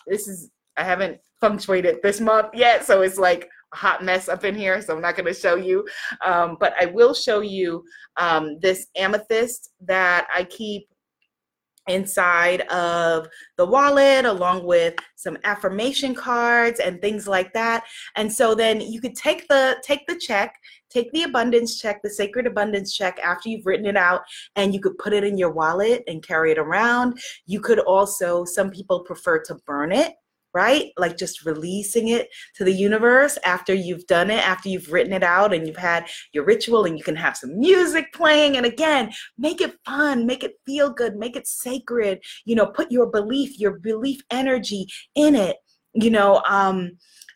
this 0.06 0.28
is 0.28 0.50
i 0.76 0.84
haven't 0.84 1.18
punctuated 1.40 1.96
this 2.02 2.20
month 2.20 2.48
yet 2.54 2.84
so 2.84 3.02
it's 3.02 3.18
like 3.18 3.48
hot 3.74 4.04
mess 4.04 4.28
up 4.28 4.44
in 4.44 4.54
here, 4.54 4.80
so 4.80 4.94
I'm 4.94 5.02
not 5.02 5.16
going 5.16 5.26
to 5.26 5.34
show 5.38 5.56
you. 5.56 5.86
Um, 6.24 6.56
but 6.60 6.74
I 6.80 6.86
will 6.86 7.14
show 7.14 7.40
you 7.40 7.84
um, 8.16 8.58
this 8.60 8.86
amethyst 8.96 9.70
that 9.80 10.26
I 10.34 10.44
keep 10.44 10.88
inside 11.86 12.62
of 12.62 13.28
the 13.58 13.66
wallet 13.66 14.24
along 14.24 14.64
with 14.64 14.94
some 15.16 15.36
affirmation 15.44 16.14
cards 16.14 16.80
and 16.80 17.00
things 17.00 17.28
like 17.28 17.52
that. 17.52 17.84
And 18.16 18.32
so 18.32 18.54
then 18.54 18.80
you 18.80 19.00
could 19.00 19.14
take 19.14 19.46
the 19.48 19.76
take 19.82 20.06
the 20.06 20.16
check 20.16 20.54
take 20.90 21.10
the 21.12 21.24
abundance 21.24 21.80
check 21.80 22.00
the 22.02 22.10
sacred 22.10 22.46
abundance 22.46 22.94
check 22.94 23.18
after 23.18 23.48
you've 23.48 23.66
written 23.66 23.86
it 23.86 23.96
out 23.96 24.22
and 24.56 24.72
you 24.72 24.80
could 24.80 24.96
put 24.98 25.12
it 25.12 25.24
in 25.24 25.36
your 25.36 25.50
wallet 25.50 26.04
and 26.06 26.26
carry 26.26 26.52
it 26.52 26.58
around. 26.58 27.18
You 27.46 27.60
could 27.60 27.80
also 27.80 28.44
some 28.44 28.70
people 28.70 29.00
prefer 29.00 29.42
to 29.42 29.56
burn 29.66 29.92
it 29.92 30.14
right? 30.54 30.92
Like 30.96 31.18
just 31.18 31.44
releasing 31.44 32.08
it 32.08 32.28
to 32.54 32.64
the 32.64 32.72
universe 32.72 33.36
after 33.44 33.74
you've 33.74 34.06
done 34.06 34.30
it, 34.30 34.46
after 34.46 34.68
you've 34.68 34.92
written 34.92 35.12
it 35.12 35.24
out 35.24 35.52
and 35.52 35.66
you've 35.66 35.76
had 35.76 36.06
your 36.32 36.44
ritual 36.44 36.84
and 36.84 36.96
you 36.96 37.04
can 37.04 37.16
have 37.16 37.36
some 37.36 37.58
music 37.58 38.12
playing. 38.14 38.56
And 38.56 38.64
again, 38.64 39.12
make 39.36 39.60
it 39.60 39.74
fun, 39.84 40.26
make 40.26 40.44
it 40.44 40.54
feel 40.64 40.90
good, 40.90 41.16
make 41.16 41.34
it 41.36 41.48
sacred, 41.48 42.20
you 42.44 42.54
know, 42.54 42.66
put 42.66 42.92
your 42.92 43.06
belief, 43.06 43.58
your 43.58 43.78
belief 43.80 44.20
energy 44.30 44.86
in 45.16 45.34
it, 45.34 45.56
you 45.92 46.10
know, 46.10 46.40
um, 46.48 46.92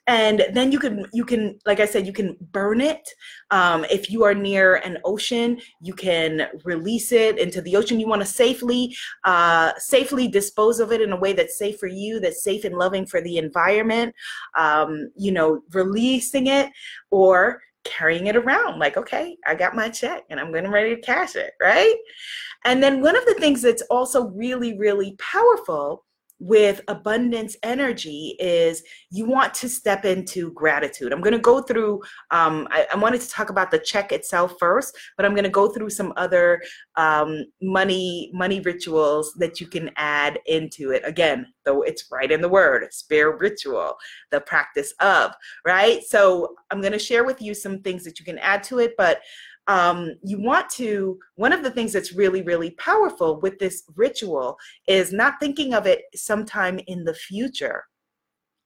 and 0.08 0.46
then 0.52 0.72
you 0.72 0.78
can 0.78 1.04
you 1.12 1.24
can 1.24 1.58
like 1.66 1.80
i 1.80 1.86
said 1.86 2.06
you 2.06 2.12
can 2.12 2.36
burn 2.50 2.80
it. 2.80 3.08
Um, 3.50 3.84
if 3.90 4.10
you 4.10 4.24
are 4.24 4.34
near 4.34 4.76
an 4.76 4.98
ocean 5.04 5.60
you 5.80 5.94
can 5.94 6.48
release 6.64 7.12
it 7.12 7.38
into 7.38 7.60
the 7.62 7.76
ocean. 7.76 8.00
You 8.00 8.08
want 8.08 8.22
to 8.22 8.26
safely 8.26 8.96
uh, 9.24 9.72
safely 9.78 10.26
dispose 10.26 10.80
of 10.80 10.92
it 10.92 11.00
in 11.00 11.12
a 11.12 11.16
way 11.16 11.32
that's 11.34 11.56
safe 11.56 11.78
for 11.78 11.86
you 11.86 12.18
that's 12.20 12.42
safe 12.42 12.64
and 12.64 12.74
loving 12.76 13.06
for 13.06 13.20
the 13.20 13.38
environment. 13.38 14.14
Um, 14.56 15.10
you 15.16 15.30
know 15.30 15.60
releasing 15.72 16.48
it 16.48 16.70
or 17.10 17.62
carrying 17.84 18.26
it 18.26 18.36
around 18.36 18.78
like 18.78 18.96
okay 18.96 19.36
i 19.46 19.54
got 19.54 19.74
my 19.74 19.88
check 19.88 20.24
and 20.28 20.38
i'm 20.38 20.52
getting 20.52 20.70
ready 20.70 20.94
to 20.94 21.00
cash 21.00 21.36
it 21.36 21.52
right? 21.62 21.96
And 22.64 22.82
then 22.82 23.00
one 23.00 23.16
of 23.16 23.24
the 23.24 23.34
things 23.34 23.62
that's 23.62 23.82
also 23.82 24.26
really 24.28 24.76
really 24.76 25.16
powerful 25.18 26.04
with 26.40 26.80
abundance 26.88 27.56
energy 27.62 28.36
is 28.38 28.82
you 29.10 29.24
want 29.24 29.52
to 29.54 29.68
step 29.68 30.04
into 30.04 30.52
gratitude. 30.52 31.12
I'm 31.12 31.20
going 31.20 31.32
to 31.32 31.38
go 31.38 31.60
through, 31.62 32.00
um, 32.30 32.68
I, 32.70 32.86
I, 32.92 32.96
wanted 32.96 33.20
to 33.20 33.28
talk 33.28 33.50
about 33.50 33.70
the 33.70 33.78
check 33.78 34.12
itself 34.12 34.54
first, 34.58 34.96
but 35.16 35.26
I'm 35.26 35.32
going 35.32 35.44
to 35.44 35.50
go 35.50 35.68
through 35.68 35.90
some 35.90 36.12
other 36.16 36.62
um, 36.96 37.44
money 37.60 38.30
money 38.32 38.60
rituals 38.60 39.32
that 39.34 39.60
you 39.60 39.66
can 39.66 39.90
add 39.96 40.38
into 40.46 40.92
it. 40.92 41.02
Again, 41.04 41.46
though 41.64 41.82
it's 41.82 42.08
right 42.10 42.30
in 42.30 42.40
the 42.40 42.48
word, 42.48 42.86
spiritual, 42.92 43.96
the 44.30 44.40
practice 44.40 44.92
of, 45.00 45.32
right? 45.66 46.02
So 46.04 46.54
I'm 46.70 46.80
going 46.80 46.92
to 46.92 46.98
share 46.98 47.24
with 47.24 47.42
you 47.42 47.54
some 47.54 47.80
things 47.80 48.04
that 48.04 48.18
you 48.18 48.24
can 48.24 48.38
add 48.38 48.62
to 48.64 48.78
it, 48.78 48.94
but 48.96 49.20
um, 49.68 50.14
you 50.24 50.40
want 50.40 50.70
to, 50.70 51.18
one 51.36 51.52
of 51.52 51.62
the 51.62 51.70
things 51.70 51.92
that's 51.92 52.14
really, 52.14 52.42
really 52.42 52.70
powerful 52.72 53.38
with 53.40 53.58
this 53.58 53.84
ritual 53.96 54.56
is 54.86 55.12
not 55.12 55.34
thinking 55.38 55.74
of 55.74 55.86
it 55.86 56.02
sometime 56.14 56.80
in 56.86 57.04
the 57.04 57.14
future, 57.14 57.84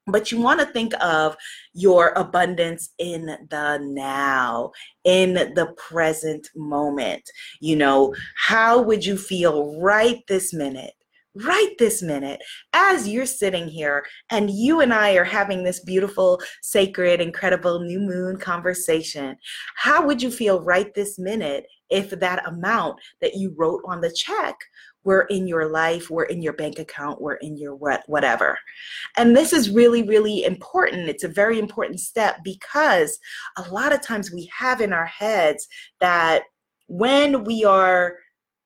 but 0.07 0.31
you 0.31 0.41
want 0.41 0.61
to 0.61 0.67
think 0.67 0.93
of 1.03 1.37
your 1.75 2.13
abundance 2.17 2.91
in 2.99 3.27
the 3.27 3.79
now, 3.83 4.71
in 5.05 5.35
the 5.35 5.75
present 5.77 6.49
moment. 6.55 7.29
You 7.61 7.77
know, 7.77 8.15
how 8.37 8.81
would 8.81 9.05
you 9.05 9.19
feel 9.19 9.81
right 9.81 10.23
this 10.29 10.55
minute? 10.55 10.95
Right 11.35 11.75
this 11.79 12.03
minute 12.03 12.43
as 12.73 13.09
you're 13.09 13.27
sitting 13.27 13.69
here 13.69 14.05
and 14.31 14.51
you 14.51 14.81
and 14.81 14.93
I 14.93 15.15
are 15.15 15.25
having 15.25 15.65
this 15.65 15.81
beautiful, 15.81 16.41
sacred, 16.61 17.21
incredible 17.21 17.81
new 17.81 18.01
moon 18.01 18.37
conversation. 18.37 19.37
How 19.77 20.07
would 20.07 20.21
you 20.21 20.31
feel 20.31 20.63
right 20.63 20.93
this 20.95 21.19
minute 21.19 21.67
if 21.91 22.11
that 22.11 22.47
amount 22.49 22.99
that 23.21 23.35
you 23.35 23.55
wrote 23.57 23.83
on 23.87 24.01
the 24.01 24.13
check 24.13 24.57
were 25.05 25.27
in 25.31 25.47
your 25.47 25.69
life, 25.69 26.11
were 26.11 26.25
in 26.25 26.41
your 26.43 26.53
bank 26.53 26.79
account, 26.79 27.21
were 27.21 27.39
in 27.43 27.57
your 27.57 27.75
what, 27.75 28.03
whatever. 28.07 28.59
And 29.17 29.37
this 29.37 29.53
is 29.53 29.71
really, 29.71 30.03
really 30.03 30.45
important. 30.45 31.09
It's 31.09 31.25
a 31.25 31.29
very 31.29 31.59
important 31.59 32.01
step 32.01 32.37
because 32.45 33.19
a 33.57 33.69
lot 33.71 33.93
of 33.93 34.01
times 34.01 34.33
we 34.33 34.51
have 34.57 34.81
in 34.81 34.93
our 34.93 35.07
heads 35.07 35.67
that 36.01 36.45
when 36.87 37.45
we 37.45 37.65
are 37.65 38.17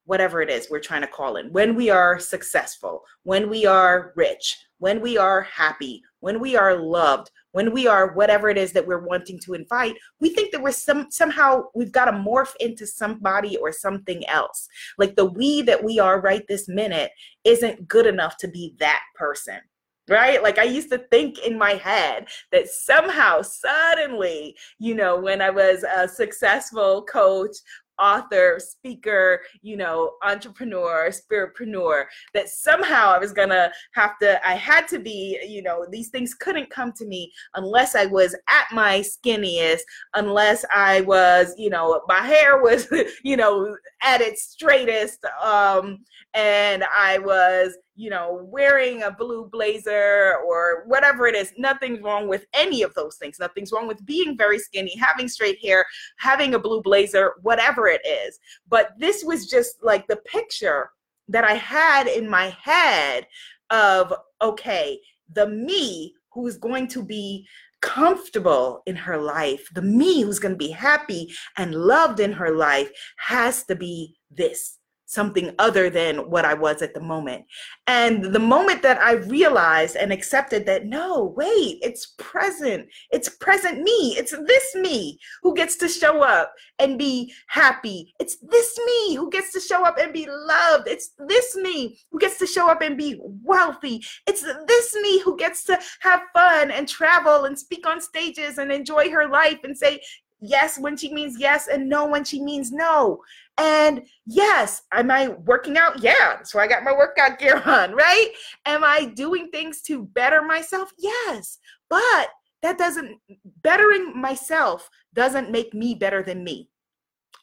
whatever 0.07 0.41
it 0.41 0.49
is 0.49 0.69
we're 0.71 0.81
trying 0.81 1.03
to 1.03 1.07
call 1.07 1.37
it, 1.37 1.51
when 1.53 1.75
we 1.75 1.91
are 1.91 2.19
successful, 2.19 3.03
when 3.25 3.51
we 3.51 3.67
are 3.67 4.13
rich, 4.17 4.57
when 4.79 5.01
we 5.01 5.19
are 5.19 5.43
happy, 5.43 6.03
when 6.21 6.41
we 6.41 6.57
are 6.57 6.77
loved, 6.77 7.31
when 7.53 7.73
we 7.73 7.87
are 7.87 8.13
whatever 8.15 8.49
it 8.49 8.59
is 8.59 8.73
that 8.73 8.87
we're 8.87 9.07
wanting 9.07 9.39
to 9.41 9.55
invite, 9.55 9.97
we 10.21 10.31
think 10.31 10.53
that 10.53 10.63
we're 10.63 10.73
some 10.73 11.07
somehow 11.11 11.63
we've 11.75 11.93
got 11.93 12.07
to 12.07 12.13
morph 12.13 12.55
into 12.61 12.87
somebody 12.87 13.57
or 13.57 13.73
something 13.73 14.27
else. 14.29 14.69
Like 14.99 15.17
the 15.17 15.25
we 15.25 15.63
that 15.63 15.83
we 15.83 15.99
are 15.99 16.21
right 16.21 16.43
this 16.49 16.69
minute 16.69 17.11
isn't 17.45 17.89
good 17.89 18.07
enough 18.07 18.37
to 18.39 18.49
be 18.49 18.75
that 18.79 19.03
person 19.15 19.61
right? 20.09 20.43
Like 20.43 20.59
I 20.59 20.65
used 20.65 20.91
to 20.91 20.99
think 20.99 21.39
in 21.41 21.59
my 21.59 21.73
head 21.73 22.29
that 22.53 22.69
somehow, 22.69 23.43
suddenly, 23.43 24.57
you 24.79 24.95
know, 24.95 25.19
when 25.19 25.43
I 25.43 25.51
was 25.51 25.85
a 25.85 26.07
successful 26.07 27.03
coach 27.05 27.57
author, 27.99 28.59
speaker, 28.59 29.41
you 29.63 29.77
know, 29.77 30.13
entrepreneur, 30.23 31.11
spiritpreneur, 31.11 32.05
that 32.35 32.49
somehow 32.49 33.11
I 33.11 33.19
was 33.19 33.33
gonna 33.33 33.71
have 33.95 34.19
to, 34.21 34.47
I 34.47 34.55
had 34.55 34.89
to 34.89 34.99
be, 34.99 35.39
you 35.47 35.63
know, 35.63 35.87
these 35.91 36.09
things 36.09 36.35
couldn't 36.35 36.71
come 36.71 36.93
to 36.93 37.07
me 37.07 37.33
unless 37.55 37.95
I 37.95 38.07
was 38.07 38.35
at 38.49 38.67
my 38.73 39.01
skinniest, 39.01 39.83
unless 40.15 40.65
I 40.75 41.03
was, 41.03 41.55
you 41.57 41.71
know, 41.71 42.03
my 42.09 42.21
hair 42.21 42.63
was, 42.63 42.89
you 43.25 43.37
know, 43.37 43.77
at 44.03 44.21
its 44.21 44.43
straightest, 44.43 45.25
um, 45.43 45.99
and 46.35 46.85
I 46.95 47.19
was, 47.19 47.77
you 47.97 48.11
know, 48.11 48.41
wearing 48.45 49.03
a 49.03 49.11
blue 49.11 49.49
blazer 49.51 50.37
or 50.47 50.85
whatever 50.87 51.27
it 51.27 51.35
is. 51.35 51.53
Nothing's 51.57 52.03
wrong 52.03 52.29
with 52.29 52.47
any 52.53 52.83
of 52.83 52.95
those 52.95 53.17
things. 53.17 53.39
Nothing's 53.39 53.73
wrong 53.73 53.89
with 53.89 54.05
being 54.05 54.37
very 54.37 54.59
skinny, 54.59 54.97
having 54.97 55.29
straight 55.29 55.59
hair, 55.65 55.85
having 56.19 56.55
a 56.55 56.59
blue 56.59 56.83
blazer, 56.83 57.33
whatever 57.43 57.89
it 57.89 58.03
is. 58.07 58.39
But 58.69 58.91
this 58.99 59.25
was 59.25 59.49
just 59.49 59.83
like 59.83 60.07
the 60.07 60.17
picture 60.17 60.91
that 61.29 61.45
I 61.45 61.55
had 61.55 62.07
in 62.07 62.29
my 62.29 62.55
head 62.63 63.27
of, 63.71 64.13
okay, 64.43 65.01
the 65.33 65.49
me 65.49 66.15
who's 66.33 66.59
going 66.59 66.89
to 66.89 67.03
be 67.03 67.47
comfortable 67.81 68.83
in 68.87 68.97
her 68.97 69.19
life, 69.19 69.69
the 69.75 69.83
me 69.83 70.23
who's 70.23 70.39
going 70.39 70.55
to 70.55 70.59
be 70.59 70.71
happy 70.71 71.33
and 71.57 71.75
loved 71.75 72.21
in 72.21 72.33
her 72.33 72.51
life 72.51 72.91
has 73.17 73.65
to 73.65 73.75
be 73.75 74.15
this 74.31 74.79
something 75.17 75.53
other 75.59 75.91
than 75.91 76.31
what 76.31 76.45
I 76.45 76.55
was 76.55 76.83
at 76.83 76.95
the 76.95 77.01
moment. 77.01 77.45
And 77.89 78.23
the 78.23 78.39
moment 78.39 78.83
that 78.83 79.01
I 79.01 79.13
realized 79.15 79.97
and 79.97 80.13
accepted 80.13 80.67
that, 80.67 80.87
no, 80.87 81.35
wait, 81.37 81.79
it's 81.83 82.15
present. 82.19 82.87
It's 83.11 83.29
present 83.29 83.83
me. 83.83 84.15
It's 84.17 84.31
this 84.31 84.75
me 84.77 85.19
who 85.43 85.55
gets 85.55 85.77
to 85.79 85.89
show 85.89 86.23
up 86.23 86.53
and 86.79 86.99
be 86.99 87.33
happy. 87.49 88.15
It's 88.21 88.37
this 88.37 88.79
me 88.87 89.17
who 89.17 89.31
gets 89.31 89.53
to 89.55 89.61
show 89.61 89.85
up 89.85 89.99
and 89.99 90.13
be 90.13 90.29
loved. 90.31 90.87
It's 90.87 91.11
this 91.27 91.57
me 91.57 91.99
who 92.13 92.21
gets 92.21 92.39
to 92.39 92.47
show 92.47 92.71
up 92.71 92.83
and 92.83 92.97
be 92.97 93.19
wealthy. 93.21 94.05
It's 94.27 94.43
this 94.43 94.95
me 94.97 95.21
who 95.23 95.37
gets 95.37 95.65
to 95.65 95.79
have 96.01 96.21
fun 96.35 96.71
and 96.71 96.87
travel 96.87 97.47
and 97.47 97.59
speak 97.59 97.87
on 97.87 98.01
stages 98.01 98.59
and 98.59 98.71
enjoy 98.71 99.11
her 99.11 99.27
life 99.27 99.61
and 99.65 99.77
say, 99.77 100.01
yes 100.41 100.79
when 100.79 100.97
she 100.97 101.13
means 101.13 101.39
yes 101.39 101.67
and 101.67 101.89
no 101.89 102.07
when 102.07 102.25
she 102.25 102.43
means 102.43 102.73
no. 102.73 103.21
And 103.59 104.03
yes, 104.27 104.83
am 104.93 105.11
I 105.11 105.29
working 105.29 105.79
out? 105.79 106.03
Yeah. 106.03 106.43
So 106.43 106.59
I 106.59 106.67
got 106.67 106.85
my 106.85 106.93
workout 106.93 107.39
gear 107.39 107.63
on, 107.65 107.93
right? 107.93 108.29
Am 108.67 108.85
I 108.85 109.07
doing 109.15 109.51
things 109.51 109.81
to 109.83 110.05
better 110.05 110.43
myself? 110.43 110.93
Yes. 110.99 111.59
But 111.89 112.29
that 112.63 112.79
doesn't, 112.79 113.19
bettering 113.63 114.19
myself 114.19 114.89
doesn't 115.15 115.51
make 115.51 115.73
me 115.73 115.95
better 115.95 116.23
than 116.23 116.45
me. 116.45 116.69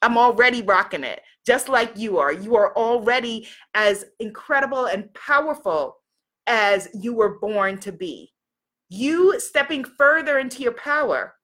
I'm 0.02 0.18
already 0.18 0.62
rocking 0.62 1.06
it, 1.06 1.22
just 1.46 1.70
like 1.70 1.98
you 1.98 2.18
are. 2.18 2.34
You 2.34 2.58
are 2.58 2.76
already 2.76 3.48
as 3.74 4.06
incredible 4.20 4.86
and 4.88 5.12
powerful 5.14 5.98
as 6.46 6.90
you 6.94 7.14
were 7.14 7.40
born 7.40 7.78
to 7.80 7.92
be. 7.94 8.34
You 8.90 9.40
stepping 9.40 9.86
further 9.86 10.40
into 10.40 10.62
your 10.62 10.74
power 10.74 11.36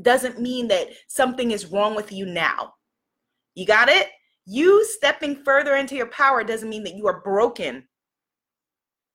doesn't 0.00 0.40
mean 0.40 0.68
that 0.68 0.88
something 1.06 1.50
is 1.50 1.66
wrong 1.66 1.94
with 1.94 2.12
you 2.12 2.24
now. 2.24 2.72
You 3.56 3.66
got 3.66 3.88
it? 3.88 4.10
You 4.44 4.84
stepping 4.84 5.42
further 5.44 5.74
into 5.74 5.96
your 5.96 6.06
power 6.06 6.44
doesn't 6.44 6.68
mean 6.68 6.84
that 6.84 6.94
you 6.94 7.08
are 7.08 7.20
broken 7.22 7.88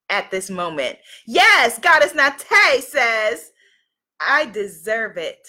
at 0.09 0.29
this 0.29 0.49
moment. 0.49 0.97
Yes, 1.25 1.79
Goddess 1.79 2.13
Nate 2.13 2.83
says, 2.83 3.51
I 4.19 4.47
deserve 4.47 5.17
it 5.17 5.47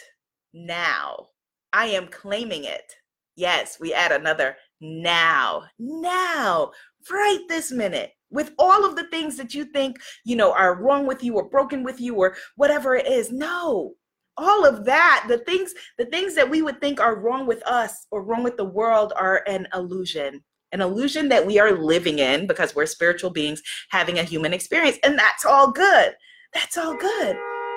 now. 0.54 1.26
I 1.72 1.86
am 1.86 2.06
claiming 2.06 2.64
it. 2.64 2.94
Yes, 3.34 3.78
we 3.80 3.92
add 3.92 4.12
another 4.12 4.56
now, 4.80 5.64
now, 5.78 6.70
right 7.10 7.40
this 7.48 7.72
minute. 7.72 8.12
With 8.30 8.52
all 8.58 8.84
of 8.84 8.96
the 8.96 9.08
things 9.08 9.36
that 9.36 9.52
you 9.52 9.64
think, 9.64 9.98
you 10.24 10.36
know, 10.36 10.52
are 10.52 10.80
wrong 10.80 11.06
with 11.06 11.22
you 11.22 11.34
or 11.34 11.50
broken 11.50 11.82
with 11.82 12.00
you 12.00 12.14
or 12.14 12.36
whatever 12.56 12.94
it 12.94 13.06
is. 13.06 13.30
No, 13.30 13.94
all 14.36 14.64
of 14.64 14.84
that 14.84 15.24
the 15.28 15.38
things 15.38 15.74
the 15.98 16.06
things 16.06 16.34
that 16.34 16.48
we 16.48 16.62
would 16.62 16.80
think 16.80 17.00
are 17.00 17.16
wrong 17.16 17.46
with 17.46 17.62
us 17.66 18.06
or 18.10 18.22
wrong 18.22 18.42
with 18.42 18.56
the 18.56 18.64
world 18.64 19.12
are 19.16 19.42
an 19.46 19.66
illusion 19.74 20.42
an 20.72 20.80
illusion 20.80 21.28
that 21.28 21.46
we 21.46 21.58
are 21.58 21.72
living 21.72 22.18
in 22.18 22.46
because 22.46 22.74
we're 22.74 22.86
spiritual 22.86 23.30
beings 23.30 23.62
having 23.90 24.18
a 24.18 24.24
human 24.24 24.52
experience 24.52 24.98
and 25.04 25.18
that's 25.18 25.44
all 25.44 25.70
good 25.70 26.14
that's 26.54 26.76
all 26.76 26.96
good 26.96 27.36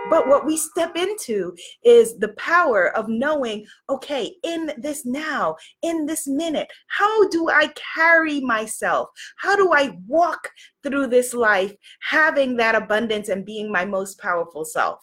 but 0.09 0.27
what 0.27 0.45
we 0.45 0.55
step 0.55 0.95
into 0.95 1.55
is 1.83 2.17
the 2.19 2.33
power 2.37 2.95
of 2.95 3.09
knowing, 3.09 3.65
okay, 3.89 4.35
in 4.43 4.71
this 4.77 5.05
now, 5.05 5.55
in 5.81 6.05
this 6.05 6.27
minute, 6.27 6.67
how 6.87 7.27
do 7.29 7.49
I 7.49 7.71
carry 7.95 8.39
myself? 8.39 9.09
How 9.37 9.55
do 9.55 9.73
I 9.73 9.97
walk 10.07 10.51
through 10.83 11.07
this 11.07 11.33
life 11.33 11.73
having 12.01 12.55
that 12.57 12.75
abundance 12.75 13.29
and 13.29 13.45
being 13.45 13.71
my 13.71 13.85
most 13.85 14.19
powerful 14.19 14.63
self? 14.63 14.99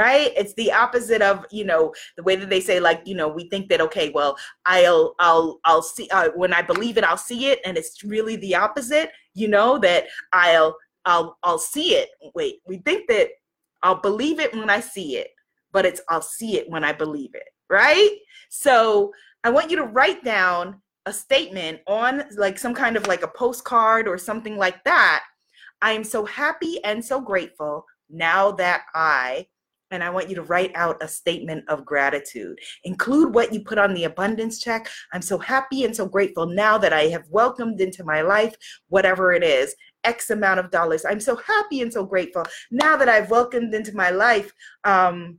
Right? 0.00 0.32
It's 0.34 0.54
the 0.54 0.72
opposite 0.72 1.20
of 1.20 1.44
you 1.50 1.64
know 1.64 1.92
the 2.16 2.22
way 2.22 2.34
that 2.34 2.48
they 2.48 2.60
say 2.60 2.80
like 2.80 3.02
you 3.04 3.14
know 3.14 3.28
we 3.28 3.50
think 3.50 3.68
that 3.68 3.82
okay 3.82 4.10
well 4.14 4.34
i'll 4.64 5.14
i'll 5.18 5.60
i'll 5.66 5.82
see 5.82 6.08
uh, 6.10 6.30
when 6.34 6.54
i 6.54 6.62
believe 6.62 6.96
it 6.96 7.04
i'll 7.04 7.18
see 7.18 7.48
it. 7.50 7.60
And 7.66 7.76
it's 7.76 8.02
really 8.02 8.36
the 8.36 8.54
opposite 8.54 9.10
you 9.34 9.48
know 9.48 9.78
that 9.78 10.04
i'll 10.32 10.74
i'll 11.04 11.36
i'll 11.42 11.58
see 11.58 11.96
it. 11.96 12.08
Wait 12.34 12.60
we 12.66 12.78
think 12.78 13.08
that 13.08 13.28
i'll 13.82 14.00
believe 14.00 14.40
it 14.40 14.54
when 14.54 14.70
i 14.70 14.80
see 14.80 15.16
it 15.18 15.28
but 15.70 15.84
it's 15.84 16.00
i'll 16.08 16.22
see 16.22 16.56
it 16.56 16.68
when 16.70 16.82
i 16.82 16.92
believe 16.92 17.34
it 17.34 17.48
right? 17.68 18.16
So 18.48 19.12
i 19.44 19.50
want 19.50 19.70
you 19.70 19.76
to 19.76 19.84
write 19.84 20.24
down 20.24 20.80
a 21.04 21.12
statement 21.12 21.80
on 21.86 22.24
like 22.36 22.58
some 22.58 22.74
kind 22.74 22.96
of 22.96 23.06
like 23.06 23.22
a 23.22 23.28
postcard 23.28 24.08
or 24.08 24.16
something 24.18 24.56
like 24.56 24.82
that. 24.84 25.24
I 25.82 25.92
am 25.92 26.04
so 26.04 26.24
happy 26.24 26.82
and 26.84 27.04
so 27.04 27.20
grateful 27.20 27.86
now 28.10 28.50
that 28.50 28.82
i 28.94 29.46
and 29.90 30.02
I 30.02 30.10
want 30.10 30.28
you 30.28 30.34
to 30.36 30.42
write 30.42 30.72
out 30.74 31.02
a 31.02 31.08
statement 31.08 31.68
of 31.68 31.84
gratitude. 31.84 32.58
Include 32.84 33.34
what 33.34 33.52
you 33.52 33.62
put 33.62 33.78
on 33.78 33.94
the 33.94 34.04
abundance 34.04 34.60
check. 34.60 34.88
I'm 35.12 35.22
so 35.22 35.38
happy 35.38 35.84
and 35.84 35.94
so 35.94 36.06
grateful 36.06 36.46
now 36.46 36.78
that 36.78 36.92
I 36.92 37.04
have 37.04 37.28
welcomed 37.28 37.80
into 37.80 38.04
my 38.04 38.22
life 38.22 38.54
whatever 38.88 39.32
it 39.32 39.42
is. 39.42 39.74
X 40.04 40.30
amount 40.30 40.60
of 40.60 40.70
dollars. 40.70 41.04
I'm 41.04 41.20
so 41.20 41.36
happy 41.36 41.82
and 41.82 41.92
so 41.92 42.04
grateful 42.04 42.44
now 42.70 42.96
that 42.96 43.08
I've 43.08 43.30
welcomed 43.30 43.74
into 43.74 43.94
my 43.94 44.10
life 44.10 44.50
um, 44.84 45.38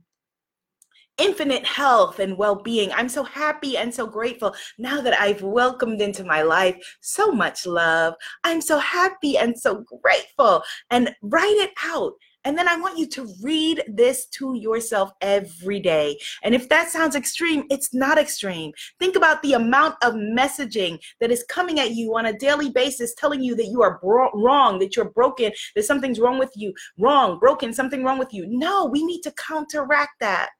infinite 1.18 1.64
health 1.64 2.20
and 2.20 2.36
well 2.38 2.56
being. 2.56 2.90
I'm 2.92 3.08
so 3.08 3.22
happy 3.24 3.76
and 3.76 3.92
so 3.92 4.06
grateful 4.06 4.54
now 4.78 5.00
that 5.00 5.20
I've 5.20 5.42
welcomed 5.42 6.00
into 6.00 6.24
my 6.24 6.42
life 6.42 6.76
so 7.00 7.32
much 7.32 7.66
love. 7.66 8.14
I'm 8.44 8.60
so 8.60 8.78
happy 8.78 9.36
and 9.36 9.58
so 9.58 9.84
grateful. 10.02 10.62
And 10.90 11.14
write 11.22 11.56
it 11.56 11.72
out 11.84 12.12
and 12.44 12.58
then 12.58 12.68
I 12.68 12.76
want 12.76 12.98
you 12.98 13.06
to 13.08 13.32
read 13.42 13.84
this 13.88 14.26
to 14.38 14.54
yourself 14.54 15.12
every 15.20 15.80
day. 15.80 16.18
And 16.42 16.54
if 16.54 16.68
that 16.68 16.88
sounds 16.88 17.14
extreme, 17.14 17.64
it's 17.70 17.94
not 17.94 18.18
extreme. 18.18 18.72
Think 18.98 19.16
about 19.16 19.42
the 19.42 19.52
amount 19.52 19.96
of 20.02 20.14
messaging 20.14 20.98
that 21.20 21.30
is 21.30 21.44
coming 21.48 21.78
at 21.78 21.92
you 21.92 22.16
on 22.16 22.26
a 22.26 22.38
daily 22.38 22.70
basis 22.70 23.14
telling 23.14 23.42
you 23.42 23.54
that 23.56 23.66
you 23.66 23.82
are 23.82 23.98
bro- 24.02 24.32
wrong, 24.34 24.78
that 24.80 24.96
you're 24.96 25.10
broken, 25.10 25.52
that 25.76 25.84
something's 25.84 26.18
wrong 26.18 26.38
with 26.38 26.52
you, 26.56 26.72
wrong, 26.98 27.38
broken, 27.38 27.72
something 27.72 28.04
wrong 28.04 28.18
with 28.18 28.32
you. 28.34 28.46
No, 28.48 28.86
we 28.86 29.04
need 29.04 29.22
to 29.22 29.32
counteract 29.32 30.12
that. 30.20 30.50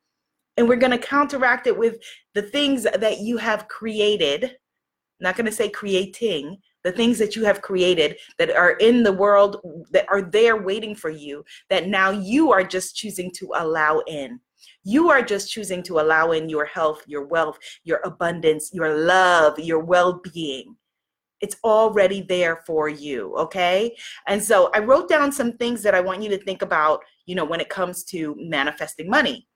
And 0.56 0.68
we're 0.68 0.76
going 0.76 0.92
to 0.92 0.98
counteract 0.98 1.66
it 1.66 1.76
with 1.76 1.96
the 2.34 2.42
things 2.42 2.84
that 2.84 3.20
you 3.20 3.38
have 3.38 3.68
created. 3.68 4.44
I'm 4.44 4.50
not 5.20 5.36
going 5.36 5.46
to 5.46 5.52
say 5.52 5.68
creating, 5.68 6.58
the 6.84 6.92
things 6.92 7.18
that 7.18 7.36
you 7.36 7.44
have 7.44 7.62
created 7.62 8.16
that 8.38 8.50
are 8.50 8.72
in 8.72 9.02
the 9.02 9.12
world 9.12 9.60
that 9.90 10.06
are 10.08 10.22
there 10.22 10.60
waiting 10.60 10.94
for 10.94 11.10
you 11.10 11.44
that 11.70 11.88
now 11.88 12.10
you 12.10 12.52
are 12.52 12.64
just 12.64 12.96
choosing 12.96 13.30
to 13.32 13.52
allow 13.56 14.00
in. 14.06 14.40
You 14.84 15.10
are 15.10 15.22
just 15.22 15.50
choosing 15.50 15.82
to 15.84 16.00
allow 16.00 16.32
in 16.32 16.48
your 16.48 16.64
health 16.64 17.02
your 17.06 17.26
wealth 17.26 17.58
your 17.84 18.00
abundance 18.04 18.70
your 18.72 18.96
love 18.96 19.58
your 19.58 19.80
well-being. 19.80 20.76
It's 21.40 21.56
already 21.64 22.20
there 22.22 22.56
for 22.66 22.88
you 22.88 23.36
okay? 23.36 23.96
And 24.26 24.42
so 24.42 24.70
i 24.74 24.78
wrote 24.78 25.08
down 25.08 25.32
some 25.32 25.52
things 25.54 25.82
that 25.82 25.94
i 25.94 26.00
want 26.00 26.22
you 26.22 26.30
to 26.30 26.38
think 26.38 26.62
about 26.62 27.00
you 27.26 27.34
know 27.34 27.44
when 27.44 27.60
it 27.60 27.68
comes 27.68 28.04
to 28.04 28.36
manifesting 28.38 29.08
money. 29.08 29.46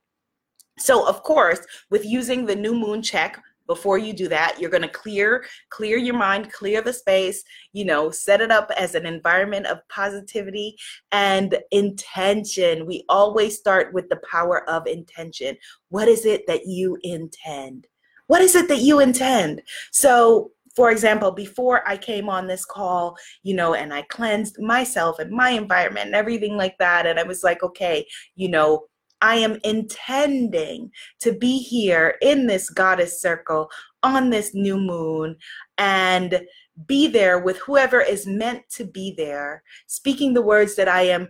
So 0.78 1.06
of 1.06 1.22
course 1.22 1.60
with 1.90 2.04
using 2.04 2.46
the 2.46 2.56
new 2.56 2.74
moon 2.74 3.02
check 3.02 3.40
before 3.66 3.98
you 3.98 4.12
do 4.12 4.28
that 4.28 4.58
you're 4.60 4.70
going 4.70 4.82
to 4.82 4.88
clear 4.88 5.44
clear 5.70 5.96
your 5.96 6.16
mind 6.16 6.52
clear 6.52 6.80
the 6.80 6.92
space 6.92 7.42
you 7.72 7.84
know 7.84 8.10
set 8.10 8.40
it 8.40 8.50
up 8.50 8.70
as 8.78 8.94
an 8.94 9.06
environment 9.06 9.66
of 9.66 9.78
positivity 9.88 10.76
and 11.12 11.58
intention. 11.70 12.86
We 12.86 13.04
always 13.08 13.58
start 13.58 13.92
with 13.94 14.08
the 14.08 14.20
power 14.30 14.68
of 14.68 14.86
intention. 14.86 15.56
What 15.88 16.08
is 16.08 16.24
it 16.26 16.46
that 16.46 16.66
you 16.66 16.98
intend? 17.02 17.86
What 18.26 18.42
is 18.42 18.54
it 18.54 18.68
that 18.68 18.80
you 18.80 19.00
intend? 19.00 19.62
So 19.92 20.50
for 20.74 20.90
example, 20.90 21.30
before 21.30 21.88
I 21.88 21.96
came 21.96 22.28
on 22.28 22.46
this 22.46 22.66
call, 22.66 23.16
you 23.42 23.54
know, 23.54 23.72
and 23.72 23.94
I 23.94 24.02
cleansed 24.02 24.60
myself 24.60 25.18
and 25.18 25.30
my 25.30 25.50
environment 25.50 26.06
and 26.06 26.14
everything 26.14 26.54
like 26.58 26.76
that. 26.78 27.06
And 27.06 27.18
I 27.18 27.22
was 27.22 27.42
like, 27.42 27.62
okay, 27.62 28.06
you 28.34 28.50
know, 28.50 28.84
I 29.20 29.36
am 29.36 29.58
intending 29.64 30.90
to 31.20 31.32
be 31.32 31.58
here 31.58 32.16
in 32.20 32.46
this 32.46 32.70
goddess 32.70 33.20
circle 33.20 33.70
on 34.02 34.30
this 34.30 34.54
new 34.54 34.78
moon 34.78 35.36
and 35.78 36.42
be 36.86 37.08
there 37.08 37.38
with 37.38 37.58
whoever 37.58 38.00
is 38.00 38.26
meant 38.26 38.62
to 38.70 38.84
be 38.84 39.14
there, 39.16 39.62
speaking 39.86 40.34
the 40.34 40.42
words 40.42 40.76
that 40.76 40.88
I 40.88 41.02
am 41.02 41.28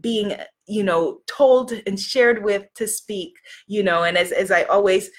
being, 0.00 0.34
you 0.66 0.82
know, 0.82 1.20
told 1.26 1.72
and 1.86 1.98
shared 1.98 2.42
with 2.42 2.66
to 2.74 2.86
speak, 2.86 3.34
you 3.66 3.82
know, 3.82 4.02
and 4.02 4.18
as, 4.18 4.32
as 4.32 4.50
I 4.50 4.64
always 4.64 5.10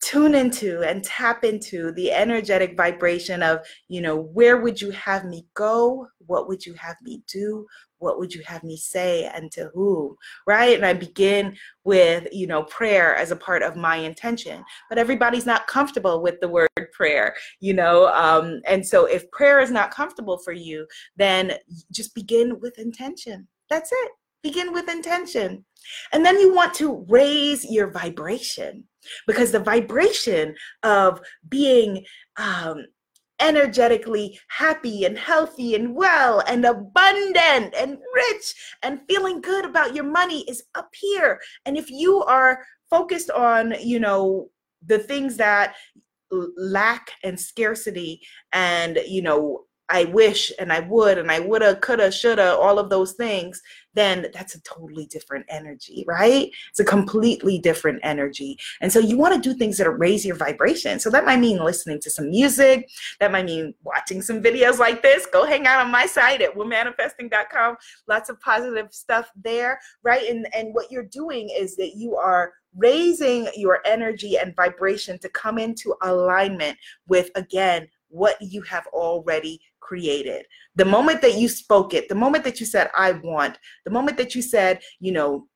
tune 0.00 0.34
into 0.34 0.82
and 0.82 1.04
tap 1.04 1.44
into 1.44 1.92
the 1.92 2.10
energetic 2.10 2.76
vibration 2.76 3.42
of, 3.42 3.60
you 3.88 4.00
know, 4.00 4.16
where 4.16 4.56
would 4.58 4.80
you 4.80 4.90
have 4.92 5.24
me 5.24 5.46
go? 5.54 6.06
What 6.26 6.48
would 6.48 6.64
you 6.64 6.74
have 6.74 6.96
me 7.02 7.22
do? 7.26 7.66
What 7.98 8.18
would 8.18 8.34
you 8.34 8.42
have 8.46 8.64
me 8.64 8.78
say 8.78 9.30
and 9.34 9.52
to 9.52 9.70
whom? 9.74 10.16
Right? 10.46 10.74
And 10.74 10.86
I 10.86 10.94
begin 10.94 11.54
with, 11.84 12.26
you 12.32 12.46
know, 12.46 12.62
prayer 12.64 13.14
as 13.14 13.30
a 13.30 13.36
part 13.36 13.62
of 13.62 13.76
my 13.76 13.96
intention. 13.96 14.64
But 14.88 14.98
everybody's 14.98 15.46
not 15.46 15.66
comfortable 15.66 16.22
with 16.22 16.40
the 16.40 16.48
word 16.48 16.70
prayer, 16.92 17.34
you 17.60 17.74
know. 17.74 18.08
Um, 18.08 18.60
and 18.66 18.86
so 18.86 19.04
if 19.04 19.30
prayer 19.32 19.60
is 19.60 19.70
not 19.70 19.90
comfortable 19.90 20.38
for 20.38 20.52
you, 20.52 20.86
then 21.16 21.58
just 21.92 22.14
begin 22.14 22.58
with 22.60 22.78
intention. 22.78 23.46
That's 23.68 23.92
it. 23.92 24.10
Begin 24.42 24.72
with 24.72 24.88
intention. 24.88 25.66
And 26.12 26.24
then 26.24 26.40
you 26.40 26.54
want 26.54 26.72
to 26.74 27.04
raise 27.08 27.70
your 27.70 27.90
vibration 27.90 28.84
because 29.26 29.52
the 29.52 29.60
vibration 29.60 30.54
of 30.82 31.20
being 31.48 32.04
um, 32.36 32.84
energetically 33.40 34.38
happy 34.48 35.04
and 35.04 35.18
healthy 35.18 35.74
and 35.74 35.94
well 35.94 36.40
and 36.46 36.64
abundant 36.64 37.74
and 37.74 37.98
rich 38.14 38.54
and 38.82 39.00
feeling 39.08 39.40
good 39.40 39.64
about 39.64 39.94
your 39.94 40.04
money 40.04 40.42
is 40.48 40.62
up 40.74 40.90
here. 40.94 41.40
And 41.64 41.76
if 41.76 41.90
you 41.90 42.22
are 42.24 42.64
focused 42.90 43.30
on, 43.30 43.74
you 43.80 43.98
know, 43.98 44.50
the 44.86 44.98
things 44.98 45.36
that 45.38 45.74
lack 46.30 47.10
and 47.24 47.38
scarcity 47.38 48.20
and, 48.52 48.98
you 49.06 49.22
know, 49.22 49.64
I 49.90 50.04
wish 50.04 50.52
and 50.58 50.72
I 50.72 50.80
would 50.80 51.18
and 51.18 51.30
I 51.30 51.40
woulda, 51.40 51.76
coulda, 51.76 52.12
shoulda, 52.12 52.56
all 52.56 52.78
of 52.78 52.90
those 52.90 53.12
things, 53.14 53.60
then 53.94 54.28
that's 54.32 54.54
a 54.54 54.62
totally 54.62 55.06
different 55.06 55.46
energy, 55.48 56.04
right? 56.06 56.50
It's 56.70 56.78
a 56.78 56.84
completely 56.84 57.58
different 57.58 57.98
energy. 58.04 58.56
And 58.80 58.92
so 58.92 59.00
you 59.00 59.18
want 59.18 59.34
to 59.34 59.40
do 59.40 59.58
things 59.58 59.78
that 59.78 59.90
raise 59.90 60.24
your 60.24 60.36
vibration. 60.36 61.00
So 61.00 61.10
that 61.10 61.24
might 61.24 61.40
mean 61.40 61.62
listening 61.62 62.00
to 62.02 62.10
some 62.10 62.30
music. 62.30 62.88
That 63.18 63.32
might 63.32 63.46
mean 63.46 63.74
watching 63.82 64.22
some 64.22 64.40
videos 64.40 64.78
like 64.78 65.02
this. 65.02 65.26
Go 65.26 65.44
hang 65.44 65.66
out 65.66 65.84
on 65.84 65.90
my 65.90 66.06
site 66.06 66.40
at 66.40 66.54
womanifesting.com. 66.54 67.76
Lots 68.06 68.30
of 68.30 68.40
positive 68.40 68.92
stuff 68.92 69.30
there, 69.34 69.80
right? 70.04 70.28
And 70.28 70.46
and 70.54 70.72
what 70.72 70.90
you're 70.92 71.02
doing 71.02 71.50
is 71.50 71.76
that 71.76 71.96
you 71.96 72.14
are 72.14 72.52
raising 72.76 73.48
your 73.56 73.80
energy 73.84 74.38
and 74.38 74.54
vibration 74.54 75.18
to 75.18 75.28
come 75.30 75.58
into 75.58 75.94
alignment 76.02 76.78
with 77.08 77.30
again 77.34 77.88
what 78.10 78.36
you 78.40 78.62
have 78.62 78.86
already 78.88 79.60
created. 79.80 80.46
The 80.76 80.84
moment 80.84 81.20
that 81.22 81.34
you 81.34 81.48
spoke 81.48 81.94
it, 81.94 82.08
the 82.08 82.14
moment 82.14 82.44
that 82.44 82.60
you 82.60 82.66
said, 82.66 82.90
I 82.94 83.12
want, 83.12 83.58
the 83.84 83.90
moment 83.90 84.16
that 84.18 84.34
you 84.34 84.42
said, 84.42 84.80
you 85.00 85.12
know, 85.12 85.46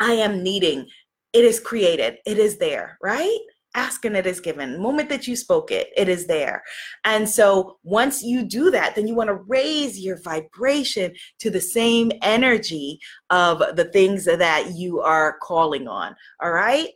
I 0.00 0.12
am 0.12 0.42
needing, 0.42 0.86
it 1.32 1.44
is 1.44 1.60
created, 1.60 2.18
it 2.26 2.38
is 2.38 2.58
there, 2.58 2.98
right? 3.02 3.38
Asking 3.74 4.14
it 4.14 4.26
is 4.26 4.40
given. 4.40 4.72
The 4.72 4.78
moment 4.78 5.10
that 5.10 5.26
you 5.26 5.36
spoke 5.36 5.70
it, 5.70 5.88
it 5.96 6.08
is 6.08 6.26
there. 6.26 6.62
And 7.04 7.28
so 7.28 7.78
once 7.82 8.22
you 8.22 8.42
do 8.42 8.70
that, 8.70 8.94
then 8.94 9.06
you 9.06 9.14
want 9.14 9.28
to 9.28 9.44
raise 9.46 10.00
your 10.00 10.18
vibration 10.22 11.12
to 11.40 11.50
the 11.50 11.60
same 11.60 12.10
energy 12.22 12.98
of 13.28 13.58
the 13.76 13.84
things 13.92 14.24
that 14.24 14.72
you 14.74 15.00
are 15.00 15.36
calling 15.42 15.88
on. 15.88 16.16
All 16.42 16.52
right. 16.52 16.88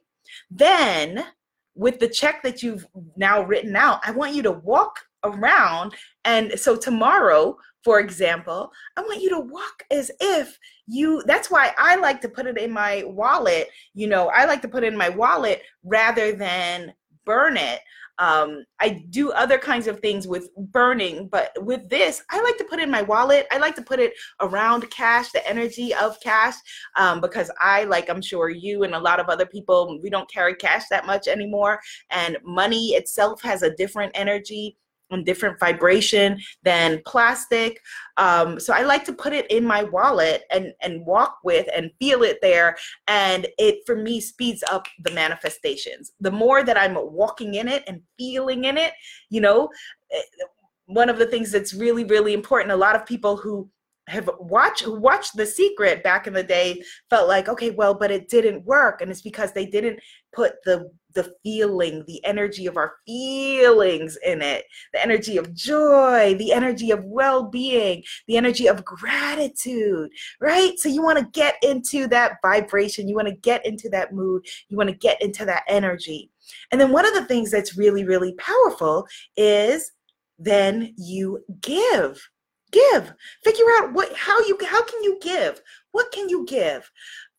Then 0.51 1.27
with 1.75 1.99
the 1.99 2.09
check 2.09 2.43
that 2.43 2.63
you've 2.63 2.87
now 3.17 3.43
written 3.43 3.77
out, 3.77 4.01
I 4.03 4.13
want 4.13 4.35
you 4.35 4.43
to 4.45 4.53
walk 4.53 5.01
around. 5.25 5.95
And 6.25 6.59
so 6.59 6.77
tomorrow, 6.77 7.57
for 7.85 8.01
example, 8.01 8.71
I 8.97 9.01
want 9.03 9.23
you 9.23 9.31
to 9.31 9.41
walk 9.41 9.85
as 9.91 10.11
if 10.21 10.59
you, 10.87 11.23
that's 11.27 11.51
why 11.51 11.73
I 11.79 11.97
like 11.97 12.21
to 12.23 12.29
put 12.29 12.47
it 12.47 12.59
in 12.59 12.71
my 12.71 13.05
wallet. 13.07 13.69
You 13.95 14.09
know, 14.09 14.29
I 14.29 14.45
like 14.45 14.63
to 14.63 14.69
put 14.69 14.85
it 14.85 14.93
in 14.93 14.99
my 14.99 15.09
wallet 15.09 15.63
rather 15.83 16.33
than 16.33 16.93
burn 17.25 17.57
it 17.57 17.81
um, 18.21 18.65
I 18.81 19.03
do 19.09 19.33
other 19.33 19.59
kinds 19.59 19.87
of 19.87 20.01
things 20.01 20.29
with 20.29 20.55
burning, 20.55 21.27
but 21.29 21.53
with 21.65 21.89
this, 21.89 22.23
I 22.31 22.43
like 22.43 22.59
to 22.59 22.65
put 22.65 22.79
in 22.79 22.91
my 22.91 23.01
wallet. 23.01 23.47
I 23.51 23.57
like 23.57 23.75
to 23.77 23.83
put 23.83 23.99
it 23.99 24.13
around 24.43 24.89
cash, 24.91 25.33
the 25.33 25.47
energy 25.49 25.95
of 25.95 26.21
cash, 26.21 26.55
um, 26.97 27.23
because 27.23 27.51
I, 27.61 27.85
like 27.85 28.11
I'm 28.11 28.21
sure 28.21 28.51
you 28.51 28.83
and 28.83 28.95
a 28.95 28.99
lot 28.99 29.21
of 29.21 29.31
other 29.31 29.47
people, 29.47 29.99
we 30.03 30.11
don't 30.11 30.31
carry 30.31 30.55
cash 30.55 30.85
that 30.91 31.07
much 31.07 31.29
anymore. 31.29 31.81
And 32.11 32.37
money 32.45 32.89
itself 32.89 33.41
has 33.41 33.63
a 33.63 33.75
different 33.75 34.13
energy 34.15 34.77
and 35.11 35.25
different 35.25 35.59
vibration 35.59 36.41
than 36.63 37.01
plastic. 37.07 37.81
Um, 38.17 38.61
so 38.61 38.73
I 38.73 38.83
like 38.83 39.05
to 39.07 39.13
put 39.13 39.33
it 39.33 39.51
in 39.51 39.65
my 39.65 39.85
wallet 39.85 40.45
and 40.51 40.73
and 40.81 41.05
walk 41.05 41.39
with 41.45 41.69
and 41.75 41.91
feel 41.99 42.23
it 42.23 42.39
there. 42.43 42.77
And 43.09 43.47
it 43.59 43.81
for 43.87 43.97
me 43.97 44.21
speeds 44.21 44.63
up 44.71 44.87
the 45.03 45.11
manifestations. 45.11 46.13
The 46.21 46.31
more 46.31 46.63
that 46.65 46.79
I'm 46.79 46.95
walking 46.95 47.55
in 47.55 47.69
it 47.69 47.85
and 47.87 48.03
feeling 48.19 48.65
in 48.65 48.79
it, 48.79 48.93
you 49.31 49.41
know, 49.41 49.69
eh, 50.13 50.21
one 50.87 51.09
of 51.09 51.19
the 51.19 51.27
things 51.27 51.51
that's 51.53 51.75
really 51.75 52.05
really 52.05 52.35
important. 52.35 52.73
A 52.73 52.77
lot 52.77 52.97
of 52.97 53.07
people 53.07 53.37
who 53.37 53.71
have 54.11 54.29
watched 54.41 54.87
watched 54.87 55.37
the 55.37 55.47
secret 55.47 56.03
back 56.03 56.27
in 56.27 56.33
the 56.33 56.43
day 56.43 56.83
felt 57.09 57.29
like 57.29 57.49
okay 57.49 57.71
well 57.71 57.95
but 57.95 58.11
it 58.11 58.29
didn't 58.29 58.65
work 58.65 59.01
and 59.01 59.11
it's 59.11 59.23
because 59.23 59.53
they 59.53 59.67
didn't 59.67 60.01
put 60.33 60.55
the 60.65 60.91
the 61.15 61.33
feeling 61.43 62.05
the 62.07 62.25
energy 62.25 62.67
of 62.67 62.77
our 62.77 62.95
feelings 63.07 64.19
in 64.25 64.43
it 64.43 64.65
the 64.93 65.03
energy 65.03 65.37
of 65.37 65.55
joy 65.55 66.35
the 66.39 66.53
energy 66.53 66.91
of 66.91 67.05
well-being 67.05 68.03
the 68.29 68.37
energy 68.37 68.67
of 68.67 68.85
gratitude 68.85 70.11
right? 70.41 70.79
So 70.79 70.89
you 70.89 71.03
want 71.03 71.19
to 71.19 71.27
get 71.33 71.57
into 71.63 72.07
that 72.09 72.39
vibration 72.43 73.09
you 73.09 73.15
want 73.15 73.29
to 73.29 73.35
get 73.35 73.65
into 73.67 73.89
that 73.91 74.13
mood 74.13 74.45
you 74.69 74.77
want 74.77 74.89
to 74.89 74.97
get 74.97 75.21
into 75.23 75.45
that 75.45 75.65
energy. 75.69 76.31
And 76.71 76.81
then 76.81 76.91
one 76.93 77.07
of 77.07 77.15
the 77.15 77.25
things 77.25 77.51
that's 77.51 77.77
really 77.77 78.05
really 78.05 78.35
powerful 78.35 79.07
is 79.37 79.93
then 80.39 80.95
you 80.97 81.45
give 81.61 82.21
give. 82.71 83.13
Figure 83.45 83.65
out 83.79 83.93
what 83.93 84.15
how 84.17 84.39
you 84.41 84.59
how 84.67 84.83
can 84.85 85.03
you 85.03 85.19
give? 85.21 85.61
What 85.93 86.13
can 86.13 86.29
you 86.29 86.45
give 86.47 86.91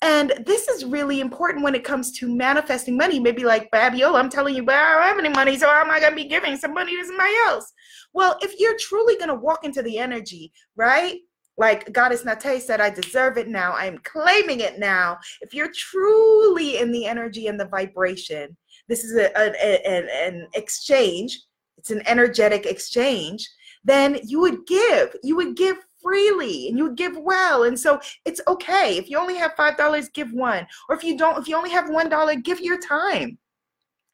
and 0.02 0.34
this 0.46 0.68
is 0.68 0.84
really 0.84 1.20
important 1.20 1.64
when 1.64 1.76
it 1.76 1.84
comes 1.84 2.12
to 2.14 2.28
manifesting 2.28 2.98
money. 2.98 3.20
Maybe 3.20 3.44
like 3.44 3.70
babiola 3.72 4.12
oh, 4.12 4.16
i'm 4.16 4.30
telling 4.30 4.56
you 4.56 4.64
but 4.64 4.76
i 4.76 4.94
don't 4.94 5.04
have 5.04 5.20
any 5.20 5.30
money 5.30 5.58
so 5.58 5.68
how 5.68 5.82
am 5.82 5.92
i 5.92 6.00
going 6.00 6.12
to 6.12 6.16
be 6.16 6.26
giving 6.26 6.58
some 6.58 6.74
money 6.74 6.96
to 6.96 7.06
somebody 7.06 7.34
else? 7.48 7.72
Well 8.14 8.38
if 8.42 8.60
you're 8.60 8.78
truly 8.78 9.16
going 9.16 9.30
to 9.30 9.36
walk 9.36 9.64
into 9.64 9.82
the 9.82 9.98
energy 9.98 10.52
right? 10.76 11.20
Like 11.58 11.92
goddess 11.94 12.26
nate 12.26 12.62
said 12.62 12.82
i 12.82 12.90
deserve 12.90 13.38
it 13.38 13.48
now. 13.48 13.74
I 13.74 13.86
am 13.86 14.00
claiming 14.04 14.62
it 14.62 14.80
now. 14.80 15.18
If 15.42 15.54
you're 15.54 15.72
truly 15.76 16.80
in 16.80 16.92
the 16.92 17.06
energy 17.06 17.48
and 17.48 17.60
the 17.60 17.68
vibration 17.68 18.58
this 18.88 19.04
is 19.04 19.16
a, 19.16 19.32
a, 19.38 19.52
a 19.86 20.28
an 20.28 20.48
exchange. 20.54 21.42
It's 21.78 21.92
an 21.92 22.04
energetic 22.06 22.66
exchange. 22.66 23.50
Then 23.84 24.20
you 24.24 24.40
would 24.42 24.68
give. 24.68 25.16
You 25.24 25.36
would 25.38 25.56
give 25.56 25.78
freely 26.02 26.68
and 26.68 26.78
you 26.78 26.92
give 26.94 27.18
well. 27.18 27.64
And 27.64 27.80
so 27.80 28.00
it's 28.26 28.42
okay. 28.48 28.98
If 28.98 29.10
you 29.10 29.18
only 29.18 29.36
have 29.36 29.56
$5, 29.56 30.14
give 30.14 30.32
one. 30.34 30.68
Or 30.90 30.96
if 30.96 31.04
you 31.04 31.18
don't, 31.18 31.38
if 31.38 31.48
you 31.48 31.56
only 31.56 31.72
have 31.72 31.86
$1, 31.86 32.44
give 32.44 32.60
your 32.60 32.80
time. 32.80 33.38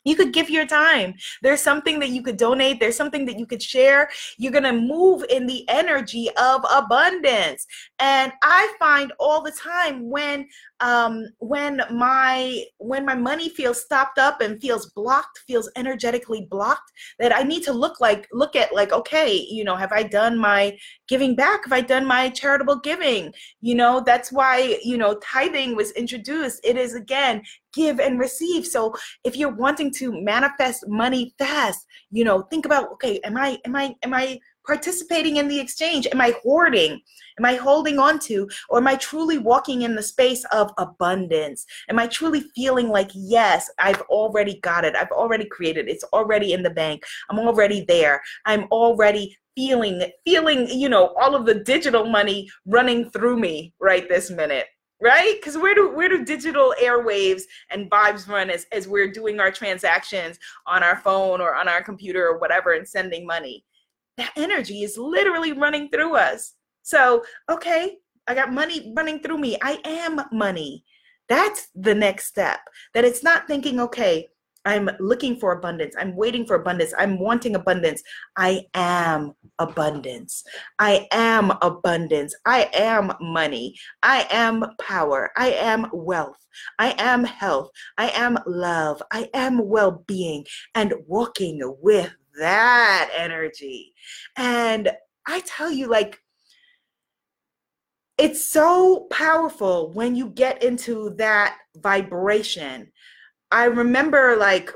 You 0.08 0.16
could 0.16 0.32
give 0.32 0.50
your 0.50 0.66
time. 0.66 1.16
There's 1.42 1.60
something 1.60 2.00
that 2.00 2.10
you 2.10 2.24
could 2.24 2.38
donate. 2.38 2.80
There's 2.80 2.96
something 2.96 3.26
that 3.26 3.38
you 3.38 3.46
could 3.46 3.62
share. 3.62 4.10
You're 4.38 4.54
going 4.54 4.64
to 4.64 4.72
move 4.72 5.26
in 5.30 5.46
the 5.46 5.68
energy 5.68 6.30
of 6.38 6.66
abundance. 6.74 7.68
And 8.00 8.32
I 8.42 8.74
find 8.80 9.12
all 9.20 9.42
the 9.42 9.52
time 9.52 10.10
when 10.10 10.48
um, 10.80 11.26
when 11.40 11.82
my 11.92 12.64
when 12.78 13.06
my 13.06 13.16
money 13.16 13.50
feels 13.50 13.82
stopped 13.82 14.20
up 14.20 14.42
and 14.42 14.62
feels 14.62 14.92
blocked 14.92 15.40
feels 15.48 15.70
energetically 15.76 16.48
blocked 16.50 16.92
that 17.20 17.36
i 17.36 17.42
need 17.42 17.64
to 17.64 17.74
look 17.74 18.00
like 18.00 18.28
look 18.32 18.56
at 18.56 18.74
like 18.74 18.92
okay 18.92 19.46
you 19.50 19.64
know 19.64 19.76
have 19.76 19.92
i 19.92 20.04
done 20.04 20.38
my 20.38 20.78
giving 21.08 21.36
back 21.36 21.64
have 21.64 21.74
i 21.74 21.82
done 21.82 22.06
my 22.06 22.30
charitable 22.30 22.80
giving 22.80 23.34
you 23.62 23.74
know 23.74 24.04
that's 24.06 24.32
why 24.32 24.78
you 24.84 24.98
know 24.98 25.20
tithing 25.24 25.76
was 25.76 25.92
introduced 25.92 26.60
it 26.64 26.78
is 26.78 26.94
again 26.94 27.42
give 27.82 28.00
and 28.00 28.20
receive 28.20 28.66
so 28.66 28.82
if 29.24 29.36
you're 29.36 29.56
wanting 29.66 29.92
to 29.92 30.06
manifest 30.34 30.88
money 30.88 31.34
fast 31.38 31.86
you 32.12 32.24
know 32.24 32.42
think 32.52 32.66
about 32.66 32.92
okay 32.92 33.20
am 33.24 33.38
i 33.38 33.50
am 33.66 33.76
i 33.76 33.86
am 34.04 34.14
i 34.14 34.40
participating 34.68 35.38
in 35.38 35.48
the 35.48 35.60
exchange? 35.60 36.06
Am 36.12 36.22
I 36.22 36.36
hoarding? 36.44 37.02
Am 37.40 37.46
I 37.46 37.56
holding 37.56 37.98
on 37.98 38.20
to? 38.20 38.48
Or 38.70 38.78
am 38.78 38.88
I 38.88 38.96
truly 38.98 39.38
walking 39.38 39.84
in 39.84 39.96
the 39.96 40.04
space 40.04 40.44
of 40.52 40.72
abundance? 40.78 41.66
Am 41.90 41.98
I 41.98 42.08
truly 42.08 42.42
feeling 42.54 42.90
like, 42.90 43.10
yes, 43.16 43.72
I've 43.80 44.02
already 44.02 44.60
got 44.60 44.84
it. 44.84 44.96
I've 44.96 45.12
already 45.12 45.46
created. 45.46 45.88
It's 45.88 46.04
already 46.14 46.54
in 46.54 46.62
the 46.62 46.70
bank. 46.70 47.04
I'm 47.30 47.40
already 47.40 47.86
there. 47.88 48.22
I'm 48.46 48.66
already 48.72 49.36
feeling, 49.56 50.04
feeling, 50.26 50.68
you 50.70 50.90
know, 50.90 51.16
all 51.20 51.34
of 51.34 51.46
the 51.46 51.56
digital 51.56 52.06
money 52.06 52.48
running 52.66 53.10
through 53.10 53.40
me 53.40 53.74
right 53.80 54.08
this 54.08 54.30
minute. 54.30 54.68
Right? 55.02 55.36
Because 55.40 55.58
where 55.58 55.76
do 55.76 55.96
where 55.96 56.10
do 56.10 56.26
digital 56.26 56.74
airwaves 56.82 57.44
and 57.72 57.90
vibes 57.90 58.28
run 58.28 58.50
as, 58.50 58.66
as 58.72 58.88
we're 58.88 59.12
doing 59.12 59.40
our 59.40 59.52
transactions 59.52 60.40
on 60.66 60.84
our 60.84 60.98
phone 60.98 61.42
or 61.42 61.56
on 61.56 61.68
our 61.68 61.84
computer 61.84 62.28
or 62.28 62.40
whatever 62.40 62.74
and 62.74 62.88
sending 62.88 63.26
money? 63.26 63.64
That 64.18 64.32
energy 64.36 64.84
is 64.84 64.98
literally 64.98 65.54
running 65.54 65.90
through 65.90 66.16
us. 66.16 66.54
So, 66.82 67.24
okay, 67.50 67.98
I 68.28 68.34
got 68.34 68.52
money 68.52 68.94
running 68.96 69.20
through 69.20 69.38
me. 69.38 69.58
I 69.62 69.80
am 69.86 70.22
money. 70.32 70.84
That's 71.30 71.68
the 71.76 71.94
next 71.94 72.28
step. 72.28 72.60
That 72.94 73.06
it's 73.06 73.24
not 73.24 73.48
thinking, 73.48 73.80
okay, 73.80 74.28
I'm 74.68 74.90
looking 75.00 75.38
for 75.38 75.54
abundance. 75.54 75.96
I'm 75.98 76.14
waiting 76.14 76.46
for 76.46 76.58
abundance. 76.58 76.94
I'm 76.98 77.18
wanting 77.20 77.56
abundance. 77.56 78.04
I 78.36 78.66
am 78.74 79.32
abundance. 79.60 80.44
I 80.78 81.08
am 81.12 81.54
abundance. 81.62 82.36
I 82.46 82.70
am 82.74 83.14
money. 83.22 83.76
I 84.04 84.28
am 84.30 84.66
power. 84.78 85.32
I 85.38 85.52
am 85.52 85.88
wealth. 85.94 86.46
I 86.80 86.96
am 86.98 87.24
health. 87.24 87.70
I 87.98 88.10
am 88.10 88.38
love. 88.46 89.02
I 89.14 89.30
am 89.34 89.70
well 89.70 90.04
being 90.06 90.46
and 90.76 90.94
walking 91.08 91.62
with 91.82 92.14
that 92.38 93.10
energy. 93.16 93.94
And 94.36 94.92
I 95.26 95.40
tell 95.46 95.72
you, 95.72 95.88
like, 95.88 96.20
it's 98.18 98.44
so 98.44 99.08
powerful 99.12 99.94
when 99.94 100.16
you 100.16 100.30
get 100.30 100.62
into 100.62 101.12
that 101.18 101.58
vibration. 101.78 102.92
I 103.52 103.66
remember 103.66 104.36
like 104.38 104.72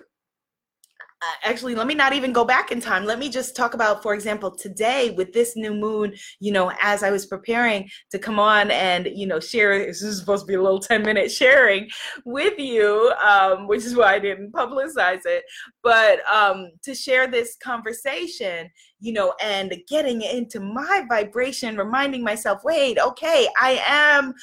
uh, 1.24 1.36
actually 1.44 1.76
let 1.76 1.86
me 1.86 1.94
not 1.94 2.14
even 2.14 2.34
go 2.34 2.44
back 2.44 2.72
in 2.72 2.82
time. 2.82 3.06
Let 3.06 3.20
me 3.20 3.30
just 3.30 3.56
talk 3.56 3.74
about 3.76 4.02
for 4.02 4.14
example 4.16 4.50
today 4.50 5.12
with 5.12 5.34
this 5.34 5.56
new 5.56 5.74
moon 5.74 6.14
you 6.40 6.52
know 6.52 6.72
as 6.82 7.04
i 7.04 7.12
was 7.12 7.26
preparing 7.26 7.90
to 8.10 8.18
come 8.18 8.40
on 8.40 8.72
and 8.72 9.08
you 9.14 9.28
know 9.28 9.40
share 9.40 9.86
this 9.86 10.02
is 10.02 10.20
supposed 10.20 10.44
to 10.44 10.48
be 10.48 10.56
a 10.56 10.62
little 10.62 10.80
10 10.80 11.04
minute 11.04 11.32
sharing 11.32 11.88
with 12.26 12.58
you 12.58 13.14
um, 13.24 13.68
which 13.68 13.86
is 13.86 13.96
why 13.96 14.16
i 14.16 14.20
didn't 14.20 14.52
publicize 14.52 15.22
it 15.26 15.44
but 15.84 16.20
um, 16.32 16.72
to 16.84 16.96
share 16.96 17.28
this 17.28 17.56
conversation 17.64 18.70
you 19.00 19.14
know 19.14 19.34
and 19.42 19.76
getting 19.88 20.22
into 20.22 20.60
my 20.60 21.06
vibration 21.08 21.78
reminding 21.78 22.24
myself 22.24 22.62
wait 22.64 22.98
okay 23.00 23.48
i 23.60 23.82
am 23.86 24.34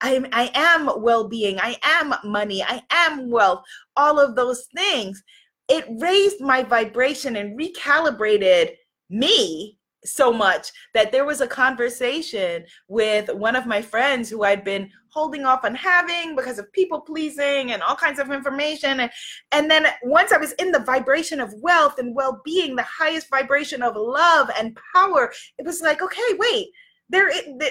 I, 0.00 0.24
I 0.32 0.50
am 0.54 1.02
well-being 1.02 1.58
i 1.60 1.76
am 1.82 2.14
money 2.24 2.62
i 2.62 2.82
am 2.90 3.30
wealth 3.30 3.64
all 3.98 4.18
of 4.18 4.36
those 4.36 4.66
things. 4.74 5.22
It 5.68 5.84
raised 6.00 6.40
my 6.40 6.62
vibration 6.62 7.36
and 7.36 7.58
recalibrated 7.58 8.70
me 9.10 9.76
so 10.04 10.32
much 10.32 10.70
that 10.94 11.10
there 11.10 11.24
was 11.24 11.40
a 11.40 11.46
conversation 11.46 12.64
with 12.86 13.28
one 13.34 13.56
of 13.56 13.66
my 13.66 13.82
friends 13.82 14.30
who 14.30 14.44
I'd 14.44 14.64
been 14.64 14.90
holding 15.10 15.44
off 15.44 15.64
on 15.64 15.74
having 15.74 16.36
because 16.36 16.58
of 16.58 16.72
people 16.72 17.00
pleasing 17.00 17.72
and 17.72 17.82
all 17.82 17.96
kinds 17.96 18.20
of 18.20 18.30
information. 18.30 19.00
And 19.00 19.10
and 19.52 19.70
then 19.70 19.86
once 20.04 20.32
I 20.32 20.38
was 20.38 20.52
in 20.52 20.70
the 20.70 20.78
vibration 20.78 21.40
of 21.40 21.52
wealth 21.56 21.98
and 21.98 22.14
well-being 22.14 22.76
the 22.76 22.84
highest 22.84 23.28
vibration 23.28 23.82
of 23.82 23.96
love 23.96 24.48
and 24.58 24.78
power 24.94 25.32
it 25.58 25.66
was 25.66 25.82
like 25.82 26.00
okay 26.00 26.34
wait 26.38 26.68
there 27.10 27.30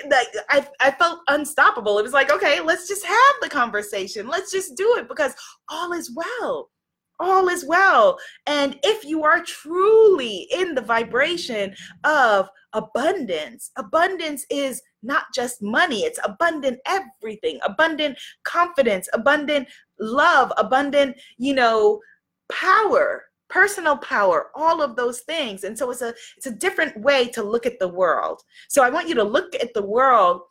like 0.10 0.28
I, 0.50 0.67
I 0.80 0.91
felt 0.91 1.19
unstoppable. 1.28 2.00
It 2.00 2.04
was 2.04 2.13
like 2.13 2.32
okay 2.32 2.60
let's 2.60 2.88
just 2.88 3.06
have 3.06 3.36
the 3.41 3.50
conversation. 3.50 4.28
Let's 4.28 4.52
just 4.52 4.76
do 4.76 4.95
it 4.97 5.08
because 5.08 5.34
all 5.69 5.93
is 5.93 6.12
well. 6.15 6.69
All 7.19 7.47
is 7.50 7.65
well. 7.65 8.19
And 8.45 8.80
if 8.84 9.04
you 9.04 9.23
are 9.23 9.43
truly 9.43 10.47
in 10.52 10.76
the 10.76 10.82
vibration 10.82 11.76
of 12.04 12.47
abundance, 12.73 13.71
abundance 13.76 14.45
is 14.52 14.82
not 15.02 15.26
just 15.34 15.62
money, 15.62 16.02
it's 16.02 16.19
abundant 16.23 16.80
everything, 16.86 17.60
abundant 17.63 18.19
confidence, 18.43 19.10
abundant 19.13 19.67
love, 20.00 20.52
abundant, 20.58 21.17
you 21.38 21.56
know, 21.56 22.00
power 22.52 23.26
personal 23.49 23.97
power 23.97 24.47
all 24.55 24.81
of 24.81 24.95
those 24.95 25.21
things 25.21 25.63
and 25.63 25.77
so 25.77 25.89
it's 25.89 26.01
a 26.01 26.13
it's 26.36 26.47
a 26.47 26.51
different 26.51 26.99
way 26.99 27.27
to 27.27 27.41
look 27.41 27.65
at 27.65 27.79
the 27.79 27.88
world 27.88 28.41
so 28.67 28.83
i 28.83 28.89
want 28.89 29.07
you 29.07 29.15
to 29.15 29.23
look 29.23 29.55
at 29.55 29.73
the 29.73 29.81
world 29.81 30.41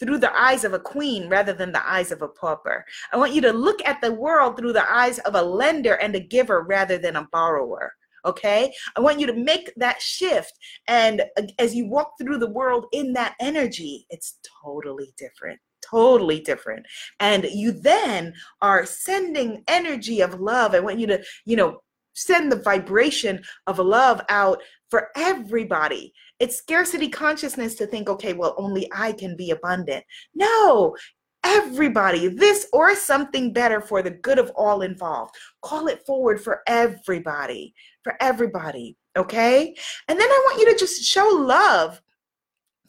through 0.00 0.18
the 0.18 0.40
eyes 0.40 0.64
of 0.64 0.72
a 0.72 0.78
queen 0.78 1.28
rather 1.28 1.52
than 1.52 1.70
the 1.70 1.88
eyes 1.88 2.10
of 2.10 2.22
a 2.22 2.28
pauper. 2.28 2.84
I 3.12 3.18
want 3.18 3.34
you 3.34 3.42
to 3.42 3.52
look 3.52 3.80
at 3.84 4.00
the 4.00 4.12
world 4.12 4.56
through 4.56 4.72
the 4.72 4.90
eyes 4.90 5.18
of 5.20 5.34
a 5.34 5.42
lender 5.42 5.94
and 5.94 6.16
a 6.16 6.20
giver 6.20 6.62
rather 6.62 6.98
than 6.98 7.16
a 7.16 7.28
borrower. 7.30 7.92
Okay, 8.24 8.72
I 8.96 9.00
want 9.00 9.18
you 9.18 9.26
to 9.26 9.34
make 9.34 9.72
that 9.76 10.02
shift. 10.02 10.52
And 10.88 11.22
as 11.58 11.74
you 11.74 11.86
walk 11.86 12.12
through 12.20 12.38
the 12.38 12.50
world 12.50 12.86
in 12.92 13.12
that 13.14 13.34
energy, 13.40 14.06
it's 14.10 14.38
totally 14.62 15.12
different 15.16 15.60
totally 15.82 16.40
different 16.40 16.84
and 17.20 17.44
you 17.44 17.72
then 17.72 18.34
are 18.60 18.84
sending 18.84 19.64
energy 19.66 20.20
of 20.20 20.38
love 20.38 20.74
i 20.74 20.78
want 20.78 20.98
you 20.98 21.06
to 21.06 21.18
you 21.46 21.56
know 21.56 21.80
send 22.12 22.50
the 22.50 22.62
vibration 22.62 23.42
of 23.66 23.78
love 23.78 24.20
out 24.28 24.62
for 24.90 25.08
everybody. 25.16 26.12
It's 26.38 26.56
scarcity 26.56 27.08
consciousness 27.08 27.74
to 27.76 27.86
think, 27.86 28.08
okay, 28.08 28.32
well, 28.32 28.54
only 28.58 28.90
I 28.94 29.12
can 29.12 29.36
be 29.36 29.50
abundant. 29.50 30.04
No, 30.34 30.96
everybody, 31.44 32.28
this 32.28 32.66
or 32.72 32.94
something 32.94 33.52
better 33.52 33.80
for 33.80 34.02
the 34.02 34.10
good 34.10 34.38
of 34.38 34.50
all 34.56 34.82
involved. 34.82 35.34
Call 35.62 35.86
it 35.86 36.04
forward 36.06 36.40
for 36.40 36.62
everybody, 36.66 37.74
for 38.02 38.14
everybody. 38.20 38.96
Okay. 39.16 39.74
And 40.08 40.18
then 40.18 40.28
I 40.28 40.46
want 40.46 40.60
you 40.60 40.72
to 40.72 40.78
just 40.78 41.02
show 41.02 41.28
love 41.28 42.00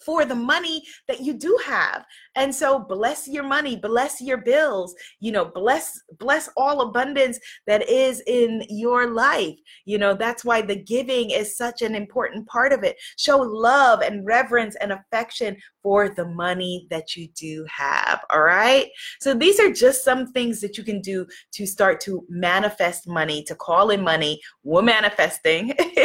for 0.06 0.26
the 0.26 0.36
money 0.36 0.84
that 1.08 1.22
you 1.22 1.34
do 1.34 1.58
have. 1.66 2.06
And 2.36 2.54
so 2.54 2.80
bless 2.80 3.28
your 3.28 3.44
money 3.44 3.76
bless 3.76 4.22
your 4.22 4.38
bills 4.38 4.96
you 5.20 5.32
know 5.32 5.46
bless 5.46 6.00
bless 6.20 6.50
all 6.56 6.82
abundance 6.82 7.40
that 7.68 7.88
is 7.90 8.22
in 8.28 8.64
your 8.70 9.08
life. 9.08 9.58
You 9.86 9.98
know 9.98 10.14
that's 10.14 10.46
why 10.46 10.62
the 10.62 10.76
giving 10.76 11.32
is 11.32 11.58
such 11.58 11.82
an 11.82 11.96
important 11.96 12.48
part 12.48 12.74
of 12.74 12.84
it. 12.84 12.98
Show 13.18 13.38
love 13.38 14.02
and 14.02 14.26
reverence 14.26 14.76
and 14.78 14.92
affection 14.92 15.58
for 15.84 16.10
the 16.10 16.26
money 16.26 16.88
that 16.90 17.16
you 17.16 17.28
do 17.36 17.66
have 17.70 18.22
all 18.30 18.42
right? 18.42 18.88
So 19.20 19.34
these 19.34 19.60
are 19.60 19.72
just 19.72 20.04
some 20.04 20.32
things 20.32 20.62
that 20.62 20.78
you 20.78 20.84
can 20.84 21.02
do 21.02 21.26
to 21.54 21.66
start 21.66 22.00
to 22.02 22.26
manifest 22.30 23.08
money 23.08 23.44
to 23.44 23.56
call 23.56 23.90
in 23.90 24.02
money 24.02 24.42
womanifesting 24.66 25.70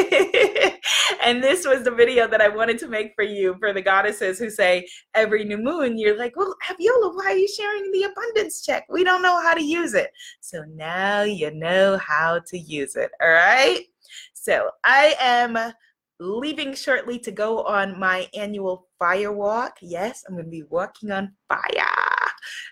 and 1.27 1.43
this 1.43 1.67
was 1.67 1.83
the 1.83 1.91
video 1.91 2.29
that 2.29 2.41
I 2.41 2.47
wanted 2.49 2.79
to 2.79 2.87
make 2.87 3.13
for 3.17 3.25
you 3.25 3.57
for 3.59 3.73
the 3.73 3.83
goddesses 3.83 4.39
who 4.39 4.49
say 4.49 4.87
every 5.13 5.45
new 5.45 5.59
moon, 5.59 5.99
you're 5.99 6.17
like, 6.17 6.37
well, 6.37 6.55
Abiola, 6.69 7.17
why 7.17 7.33
are 7.33 7.37
you 7.37 7.49
sharing 7.49 7.91
the 7.91 8.05
abundance 8.05 8.65
check? 8.65 8.87
We 8.89 9.03
don't 9.03 9.23
know 9.23 9.43
how 9.43 9.53
to 9.55 9.63
use 9.63 9.95
it. 9.95 10.13
So 10.41 10.63
now 10.73 11.23
you 11.23 11.51
know 11.51 11.99
how 11.99 12.43
to 12.47 12.57
use 12.57 12.95
it. 12.95 13.11
All 13.21 13.29
right. 13.29 13.81
So 14.35 14.71
I 14.85 15.17
am 15.19 15.59
leaving 16.21 16.77
shortly 16.77 17.19
to 17.19 17.33
go 17.33 17.65
on 17.65 17.99
my 17.99 18.29
annual 18.33 18.87
fire 18.97 19.33
walk. 19.33 19.79
Yes, 19.83 20.23
I'm 20.29 20.35
going 20.35 20.45
to 20.45 20.51
be 20.51 20.63
walking 20.71 21.11
on 21.11 21.33
fire. 21.49 21.89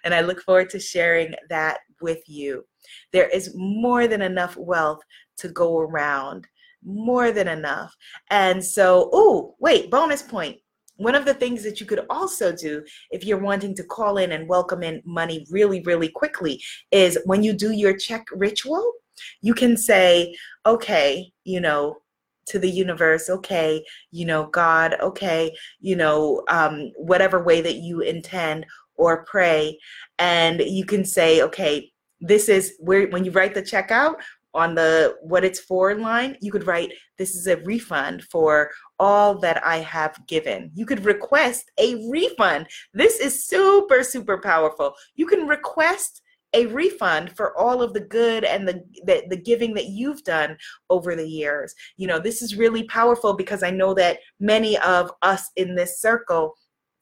And 0.05 0.14
I 0.14 0.21
look 0.21 0.40
forward 0.40 0.71
to 0.71 0.79
sharing 0.79 1.35
that 1.49 1.79
with 2.01 2.23
you. 2.29 2.64
There 3.12 3.29
is 3.29 3.53
more 3.57 4.07
than 4.07 4.23
enough 4.23 4.57
wealth 4.57 5.01
to 5.38 5.49
go 5.49 5.81
around 5.81 6.47
more 6.85 7.33
than 7.33 7.49
enough. 7.49 7.94
And 8.31 8.64
so, 8.64 9.11
oh, 9.12 9.55
wait, 9.59 9.90
bonus 9.90 10.23
point. 10.23 10.59
One 10.97 11.16
of 11.16 11.25
the 11.25 11.35
things 11.35 11.64
that 11.64 11.81
you 11.81 11.87
could 11.87 12.07
also 12.09 12.55
do 12.55 12.85
if 13.11 13.25
you're 13.25 13.38
wanting 13.38 13.75
to 13.77 13.85
call 13.85 14.18
in 14.18 14.33
and 14.33 14.49
welcome 14.49 14.83
in 14.83 15.03
money 15.05 15.44
really, 15.51 15.81
really 15.83 16.09
quickly 16.09 16.62
is 16.92 17.18
when 17.25 17.42
you 17.42 17.53
do 17.53 17.73
your 17.73 17.97
check 17.97 18.27
ritual, 18.33 18.92
you 19.40 19.55
can 19.55 19.77
say, 19.77 20.37
okay, 20.66 21.33
you 21.44 21.61
know, 21.61 21.99
to 22.47 22.59
the 22.59 22.70
universe, 22.70 23.31
okay, 23.31 23.85
you 24.11 24.25
know, 24.27 24.47
God, 24.47 24.97
okay, 25.01 25.55
you 25.81 25.97
know, 25.97 26.42
um, 26.49 26.92
whatever 26.97 27.42
way 27.42 27.61
that 27.61 27.77
you 27.77 28.01
intend 28.01 28.66
or 28.97 29.25
pray. 29.25 29.79
And 30.18 30.61
you 30.61 30.85
can 30.85 31.05
say, 31.05 31.42
okay, 31.42 31.90
this 32.20 32.49
is 32.49 32.75
where 32.79 33.09
when 33.09 33.25
you 33.25 33.31
write 33.31 33.55
the 33.55 33.62
check 33.62 33.90
out, 33.90 34.16
on 34.55 34.75
the 34.75 35.17
what 35.23 35.45
it's 35.45 35.61
for 35.61 35.95
line, 35.95 36.37
you 36.40 36.53
could 36.53 36.67
write, 36.67 36.93
This 37.19 37.35
is 37.35 37.47
a 37.47 37.57
refund 37.59 38.25
for 38.25 38.71
all 38.99 39.38
that 39.40 39.64
I 39.64 39.79
have 39.79 40.17
given. 40.27 40.71
You 40.75 40.87
could 40.87 41.05
request 41.05 41.71
a 41.79 42.09
refund. 42.09 42.67
This 42.93 43.19
is 43.19 43.47
super, 43.47 44.03
super 44.03 44.40
powerful. 44.40 44.95
You 45.17 45.27
can 45.27 45.47
request 45.47 46.23
a 46.55 46.67
refund 46.67 47.37
for 47.37 47.57
all 47.59 47.83
of 47.83 47.93
the 47.93 48.01
good 48.01 48.45
and 48.45 48.67
the, 48.67 48.81
the, 49.05 49.25
the 49.29 49.37
giving 49.37 49.75
that 49.75 49.88
you've 49.88 50.23
done 50.23 50.57
over 50.88 51.17
the 51.17 51.29
years. 51.29 51.75
You 51.97 52.07
know, 52.07 52.21
this 52.21 52.43
is 52.43 52.57
really 52.57 52.85
powerful 52.85 53.35
because 53.35 53.62
I 53.64 53.71
know 53.71 53.93
that 53.95 54.21
many 54.38 54.79
of 54.79 55.11
us 55.23 55.51
in 55.57 55.75
this 55.75 56.01
circle 56.01 56.55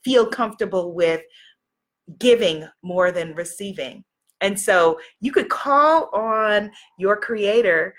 feel 0.05 0.27
comfortable 0.27 0.95
with 0.95 1.21
giving 2.19 2.67
more 2.83 3.12
than 3.12 3.35
receiving. 3.35 4.05
And 4.42 4.59
so 4.59 4.98
you 5.20 5.33
could 5.33 5.48
call 5.48 6.11
on 6.12 6.70
your 6.98 7.16
creator 7.16 7.94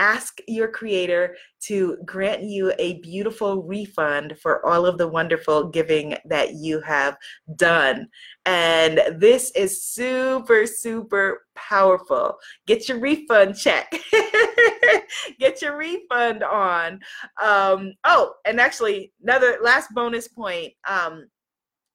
ask 0.00 0.40
your 0.48 0.66
creator 0.66 1.36
to 1.60 1.98
grant 2.06 2.42
you 2.42 2.72
a 2.78 2.94
beautiful 3.00 3.62
refund 3.62 4.34
for 4.40 4.64
all 4.66 4.86
of 4.86 4.96
the 4.96 5.06
wonderful 5.06 5.68
giving 5.68 6.16
that 6.24 6.54
you 6.54 6.80
have 6.80 7.16
done. 7.56 8.08
And 8.46 9.00
this 9.18 9.50
is 9.52 9.84
super, 9.84 10.66
super 10.66 11.46
powerful. 11.54 12.38
Get 12.66 12.88
your 12.88 12.98
refund 12.98 13.56
check. 13.56 13.92
Get 15.38 15.60
your 15.60 15.76
refund 15.76 16.42
on. 16.44 17.00
Um, 17.40 17.92
oh, 18.04 18.32
and 18.46 18.58
actually, 18.58 19.12
another 19.22 19.58
last 19.62 19.92
bonus 19.94 20.28
point. 20.28 20.72
Um, 20.88 21.28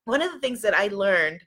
one 0.05 0.21
of 0.21 0.31
the 0.31 0.39
things 0.39 0.62
that 0.62 0.75
I 0.75 0.88
learned 0.89 1.41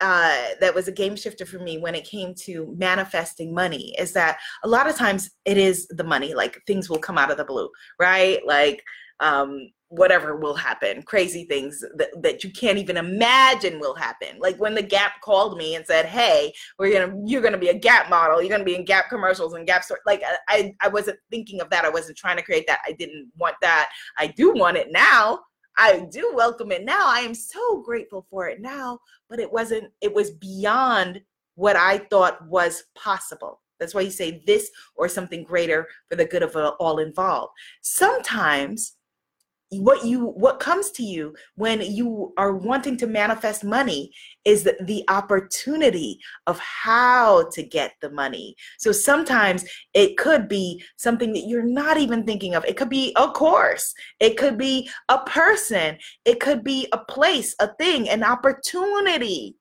uh, 0.00 0.48
that 0.60 0.74
was 0.74 0.88
a 0.88 0.92
game 0.92 1.16
shifter 1.16 1.44
for 1.44 1.58
me 1.58 1.78
when 1.78 1.94
it 1.94 2.04
came 2.04 2.34
to 2.34 2.74
manifesting 2.78 3.52
money 3.52 3.94
is 3.98 4.12
that 4.12 4.38
a 4.62 4.68
lot 4.68 4.88
of 4.88 4.96
times 4.96 5.30
it 5.44 5.58
is 5.58 5.88
the 5.88 6.04
money, 6.04 6.34
like 6.34 6.60
things 6.66 6.88
will 6.88 6.98
come 6.98 7.18
out 7.18 7.30
of 7.30 7.36
the 7.36 7.44
blue, 7.44 7.68
right? 7.98 8.38
Like 8.46 8.82
um, 9.20 9.70
whatever 9.88 10.36
will 10.36 10.54
happen, 10.54 11.02
crazy 11.02 11.44
things 11.46 11.82
that, 11.96 12.10
that 12.22 12.44
you 12.44 12.52
can't 12.52 12.78
even 12.78 12.96
imagine 12.96 13.80
will 13.80 13.94
happen. 13.94 14.38
Like 14.38 14.56
when 14.58 14.74
the 14.74 14.82
Gap 14.82 15.20
called 15.22 15.58
me 15.58 15.74
and 15.74 15.84
said, 15.84 16.06
"Hey, 16.06 16.52
we're 16.78 16.92
gonna 16.92 17.20
you're 17.26 17.42
gonna 17.42 17.58
be 17.58 17.70
a 17.70 17.74
Gap 17.74 18.08
model, 18.08 18.40
you're 18.40 18.50
gonna 18.50 18.62
be 18.62 18.76
in 18.76 18.84
Gap 18.84 19.08
commercials 19.08 19.54
and 19.54 19.66
Gap 19.66 19.82
store." 19.82 19.98
Like 20.06 20.22
I 20.48 20.74
I 20.80 20.88
wasn't 20.88 21.18
thinking 21.30 21.60
of 21.60 21.70
that. 21.70 21.84
I 21.84 21.90
wasn't 21.90 22.18
trying 22.18 22.36
to 22.36 22.42
create 22.42 22.66
that. 22.68 22.80
I 22.86 22.92
didn't 22.92 23.32
want 23.36 23.56
that. 23.62 23.90
I 24.16 24.28
do 24.28 24.52
want 24.52 24.76
it 24.76 24.92
now 24.92 25.40
I 25.78 26.00
do 26.10 26.32
welcome 26.34 26.72
it 26.72 26.84
now. 26.84 27.06
I 27.06 27.20
am 27.20 27.34
so 27.34 27.80
grateful 27.82 28.26
for 28.30 28.48
it 28.48 28.60
now, 28.60 28.98
but 29.30 29.38
it 29.38 29.50
wasn't, 29.50 29.92
it 30.00 30.12
was 30.12 30.32
beyond 30.32 31.20
what 31.54 31.76
I 31.76 31.98
thought 31.98 32.46
was 32.46 32.84
possible. 32.94 33.62
That's 33.78 33.94
why 33.94 34.00
you 34.00 34.10
say 34.10 34.42
this 34.44 34.70
or 34.96 35.08
something 35.08 35.44
greater 35.44 35.86
for 36.08 36.16
the 36.16 36.24
good 36.24 36.42
of 36.42 36.56
all 36.80 36.98
involved. 36.98 37.52
Sometimes 37.80 38.97
what 39.70 40.04
you 40.04 40.26
what 40.26 40.60
comes 40.60 40.90
to 40.92 41.02
you 41.02 41.34
when 41.56 41.80
you 41.82 42.32
are 42.38 42.54
wanting 42.54 42.96
to 42.96 43.06
manifest 43.06 43.64
money 43.64 44.10
is 44.44 44.64
the, 44.64 45.04
opportunity 45.08 46.18
of 46.46 46.58
how 46.58 47.48
to 47.50 47.62
get 47.62 47.92
the 48.00 48.10
money. 48.10 48.54
So 48.78 48.92
sometimes 48.92 49.64
it 49.94 50.16
could 50.16 50.48
be 50.48 50.82
something 50.96 51.32
that 51.32 51.46
you're 51.46 51.62
not 51.62 51.96
even 51.96 52.24
thinking 52.24 52.54
of. 52.54 52.64
It 52.64 52.76
could 52.76 52.90
be 52.90 53.12
a 53.16 53.28
course. 53.28 53.94
It 54.20 54.36
could 54.36 54.58
be 54.58 54.90
a 55.08 55.18
person. 55.20 55.98
It 56.24 56.40
could 56.40 56.62
be 56.62 56.88
a 56.92 56.98
place 56.98 57.54
a 57.60 57.68
thing 57.74 58.08
an 58.08 58.22
opportunity 58.22 59.56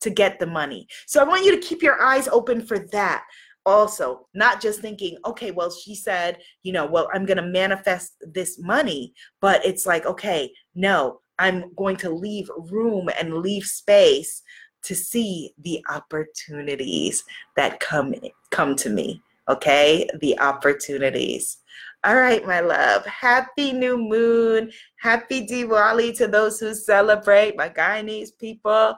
to 0.00 0.10
get 0.10 0.38
the 0.38 0.46
money. 0.46 0.86
So 1.06 1.20
i 1.20 1.24
want 1.24 1.44
you 1.44 1.52
to 1.52 1.66
keep 1.66 1.82
your 1.82 2.00
eyes 2.00 2.28
open 2.28 2.64
for 2.64 2.78
that 2.78 3.24
also 3.66 4.26
not 4.32 4.62
just 4.62 4.80
thinking 4.80 5.18
okay 5.26 5.50
well 5.50 5.70
she 5.70 5.94
said 5.94 6.38
you 6.62 6.72
know 6.72 6.86
well 6.86 7.08
i'm 7.12 7.26
going 7.26 7.36
to 7.36 7.42
manifest 7.42 8.14
this 8.20 8.58
money 8.60 9.12
but 9.40 9.64
it's 9.66 9.84
like 9.86 10.06
okay 10.06 10.50
no 10.74 11.20
i'm 11.38 11.74
going 11.74 11.96
to 11.96 12.08
leave 12.08 12.48
room 12.70 13.10
and 13.18 13.38
leave 13.38 13.64
space 13.64 14.42
to 14.82 14.94
see 14.94 15.52
the 15.58 15.84
opportunities 15.90 17.24
that 17.56 17.80
come 17.80 18.14
come 18.50 18.74
to 18.76 18.88
me 18.88 19.20
okay? 19.48 20.08
The 20.20 20.38
opportunities. 20.40 21.58
All 22.04 22.16
right 22.16 22.44
my 22.46 22.60
love. 22.60 23.04
Happy 23.06 23.72
new 23.72 23.96
moon. 23.96 24.70
Happy 25.00 25.46
diwali 25.46 26.16
to 26.18 26.28
those 26.28 26.60
who 26.60 26.74
celebrate 26.74 27.56
my 27.56 27.68
guyanese 27.68 28.36
people 28.38 28.96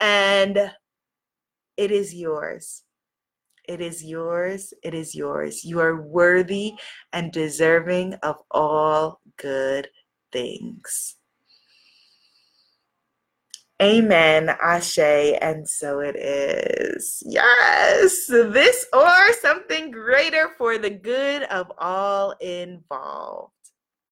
and 0.00 0.72
it 1.76 1.90
is 1.92 2.14
yours 2.14 2.82
it 3.68 3.80
is 3.80 4.02
yours. 4.02 4.72
It 4.82 4.94
is 4.94 5.14
yours. 5.14 5.64
You 5.64 5.80
are 5.80 6.00
worthy 6.00 6.74
and 7.12 7.30
deserving 7.30 8.14
of 8.22 8.36
all 8.50 9.20
good 9.36 9.88
things. 10.32 11.16
Amen, 13.80 14.48
Ashe, 14.60 14.98
and 14.98 15.68
so 15.68 16.00
it 16.00 16.16
is. 16.16 17.22
Yes, 17.24 18.26
this 18.26 18.84
or 18.92 19.32
something 19.40 19.92
greater 19.92 20.50
for 20.58 20.78
the 20.78 20.90
good 20.90 21.44
of 21.44 21.70
all 21.78 22.32
involved. 22.40 23.52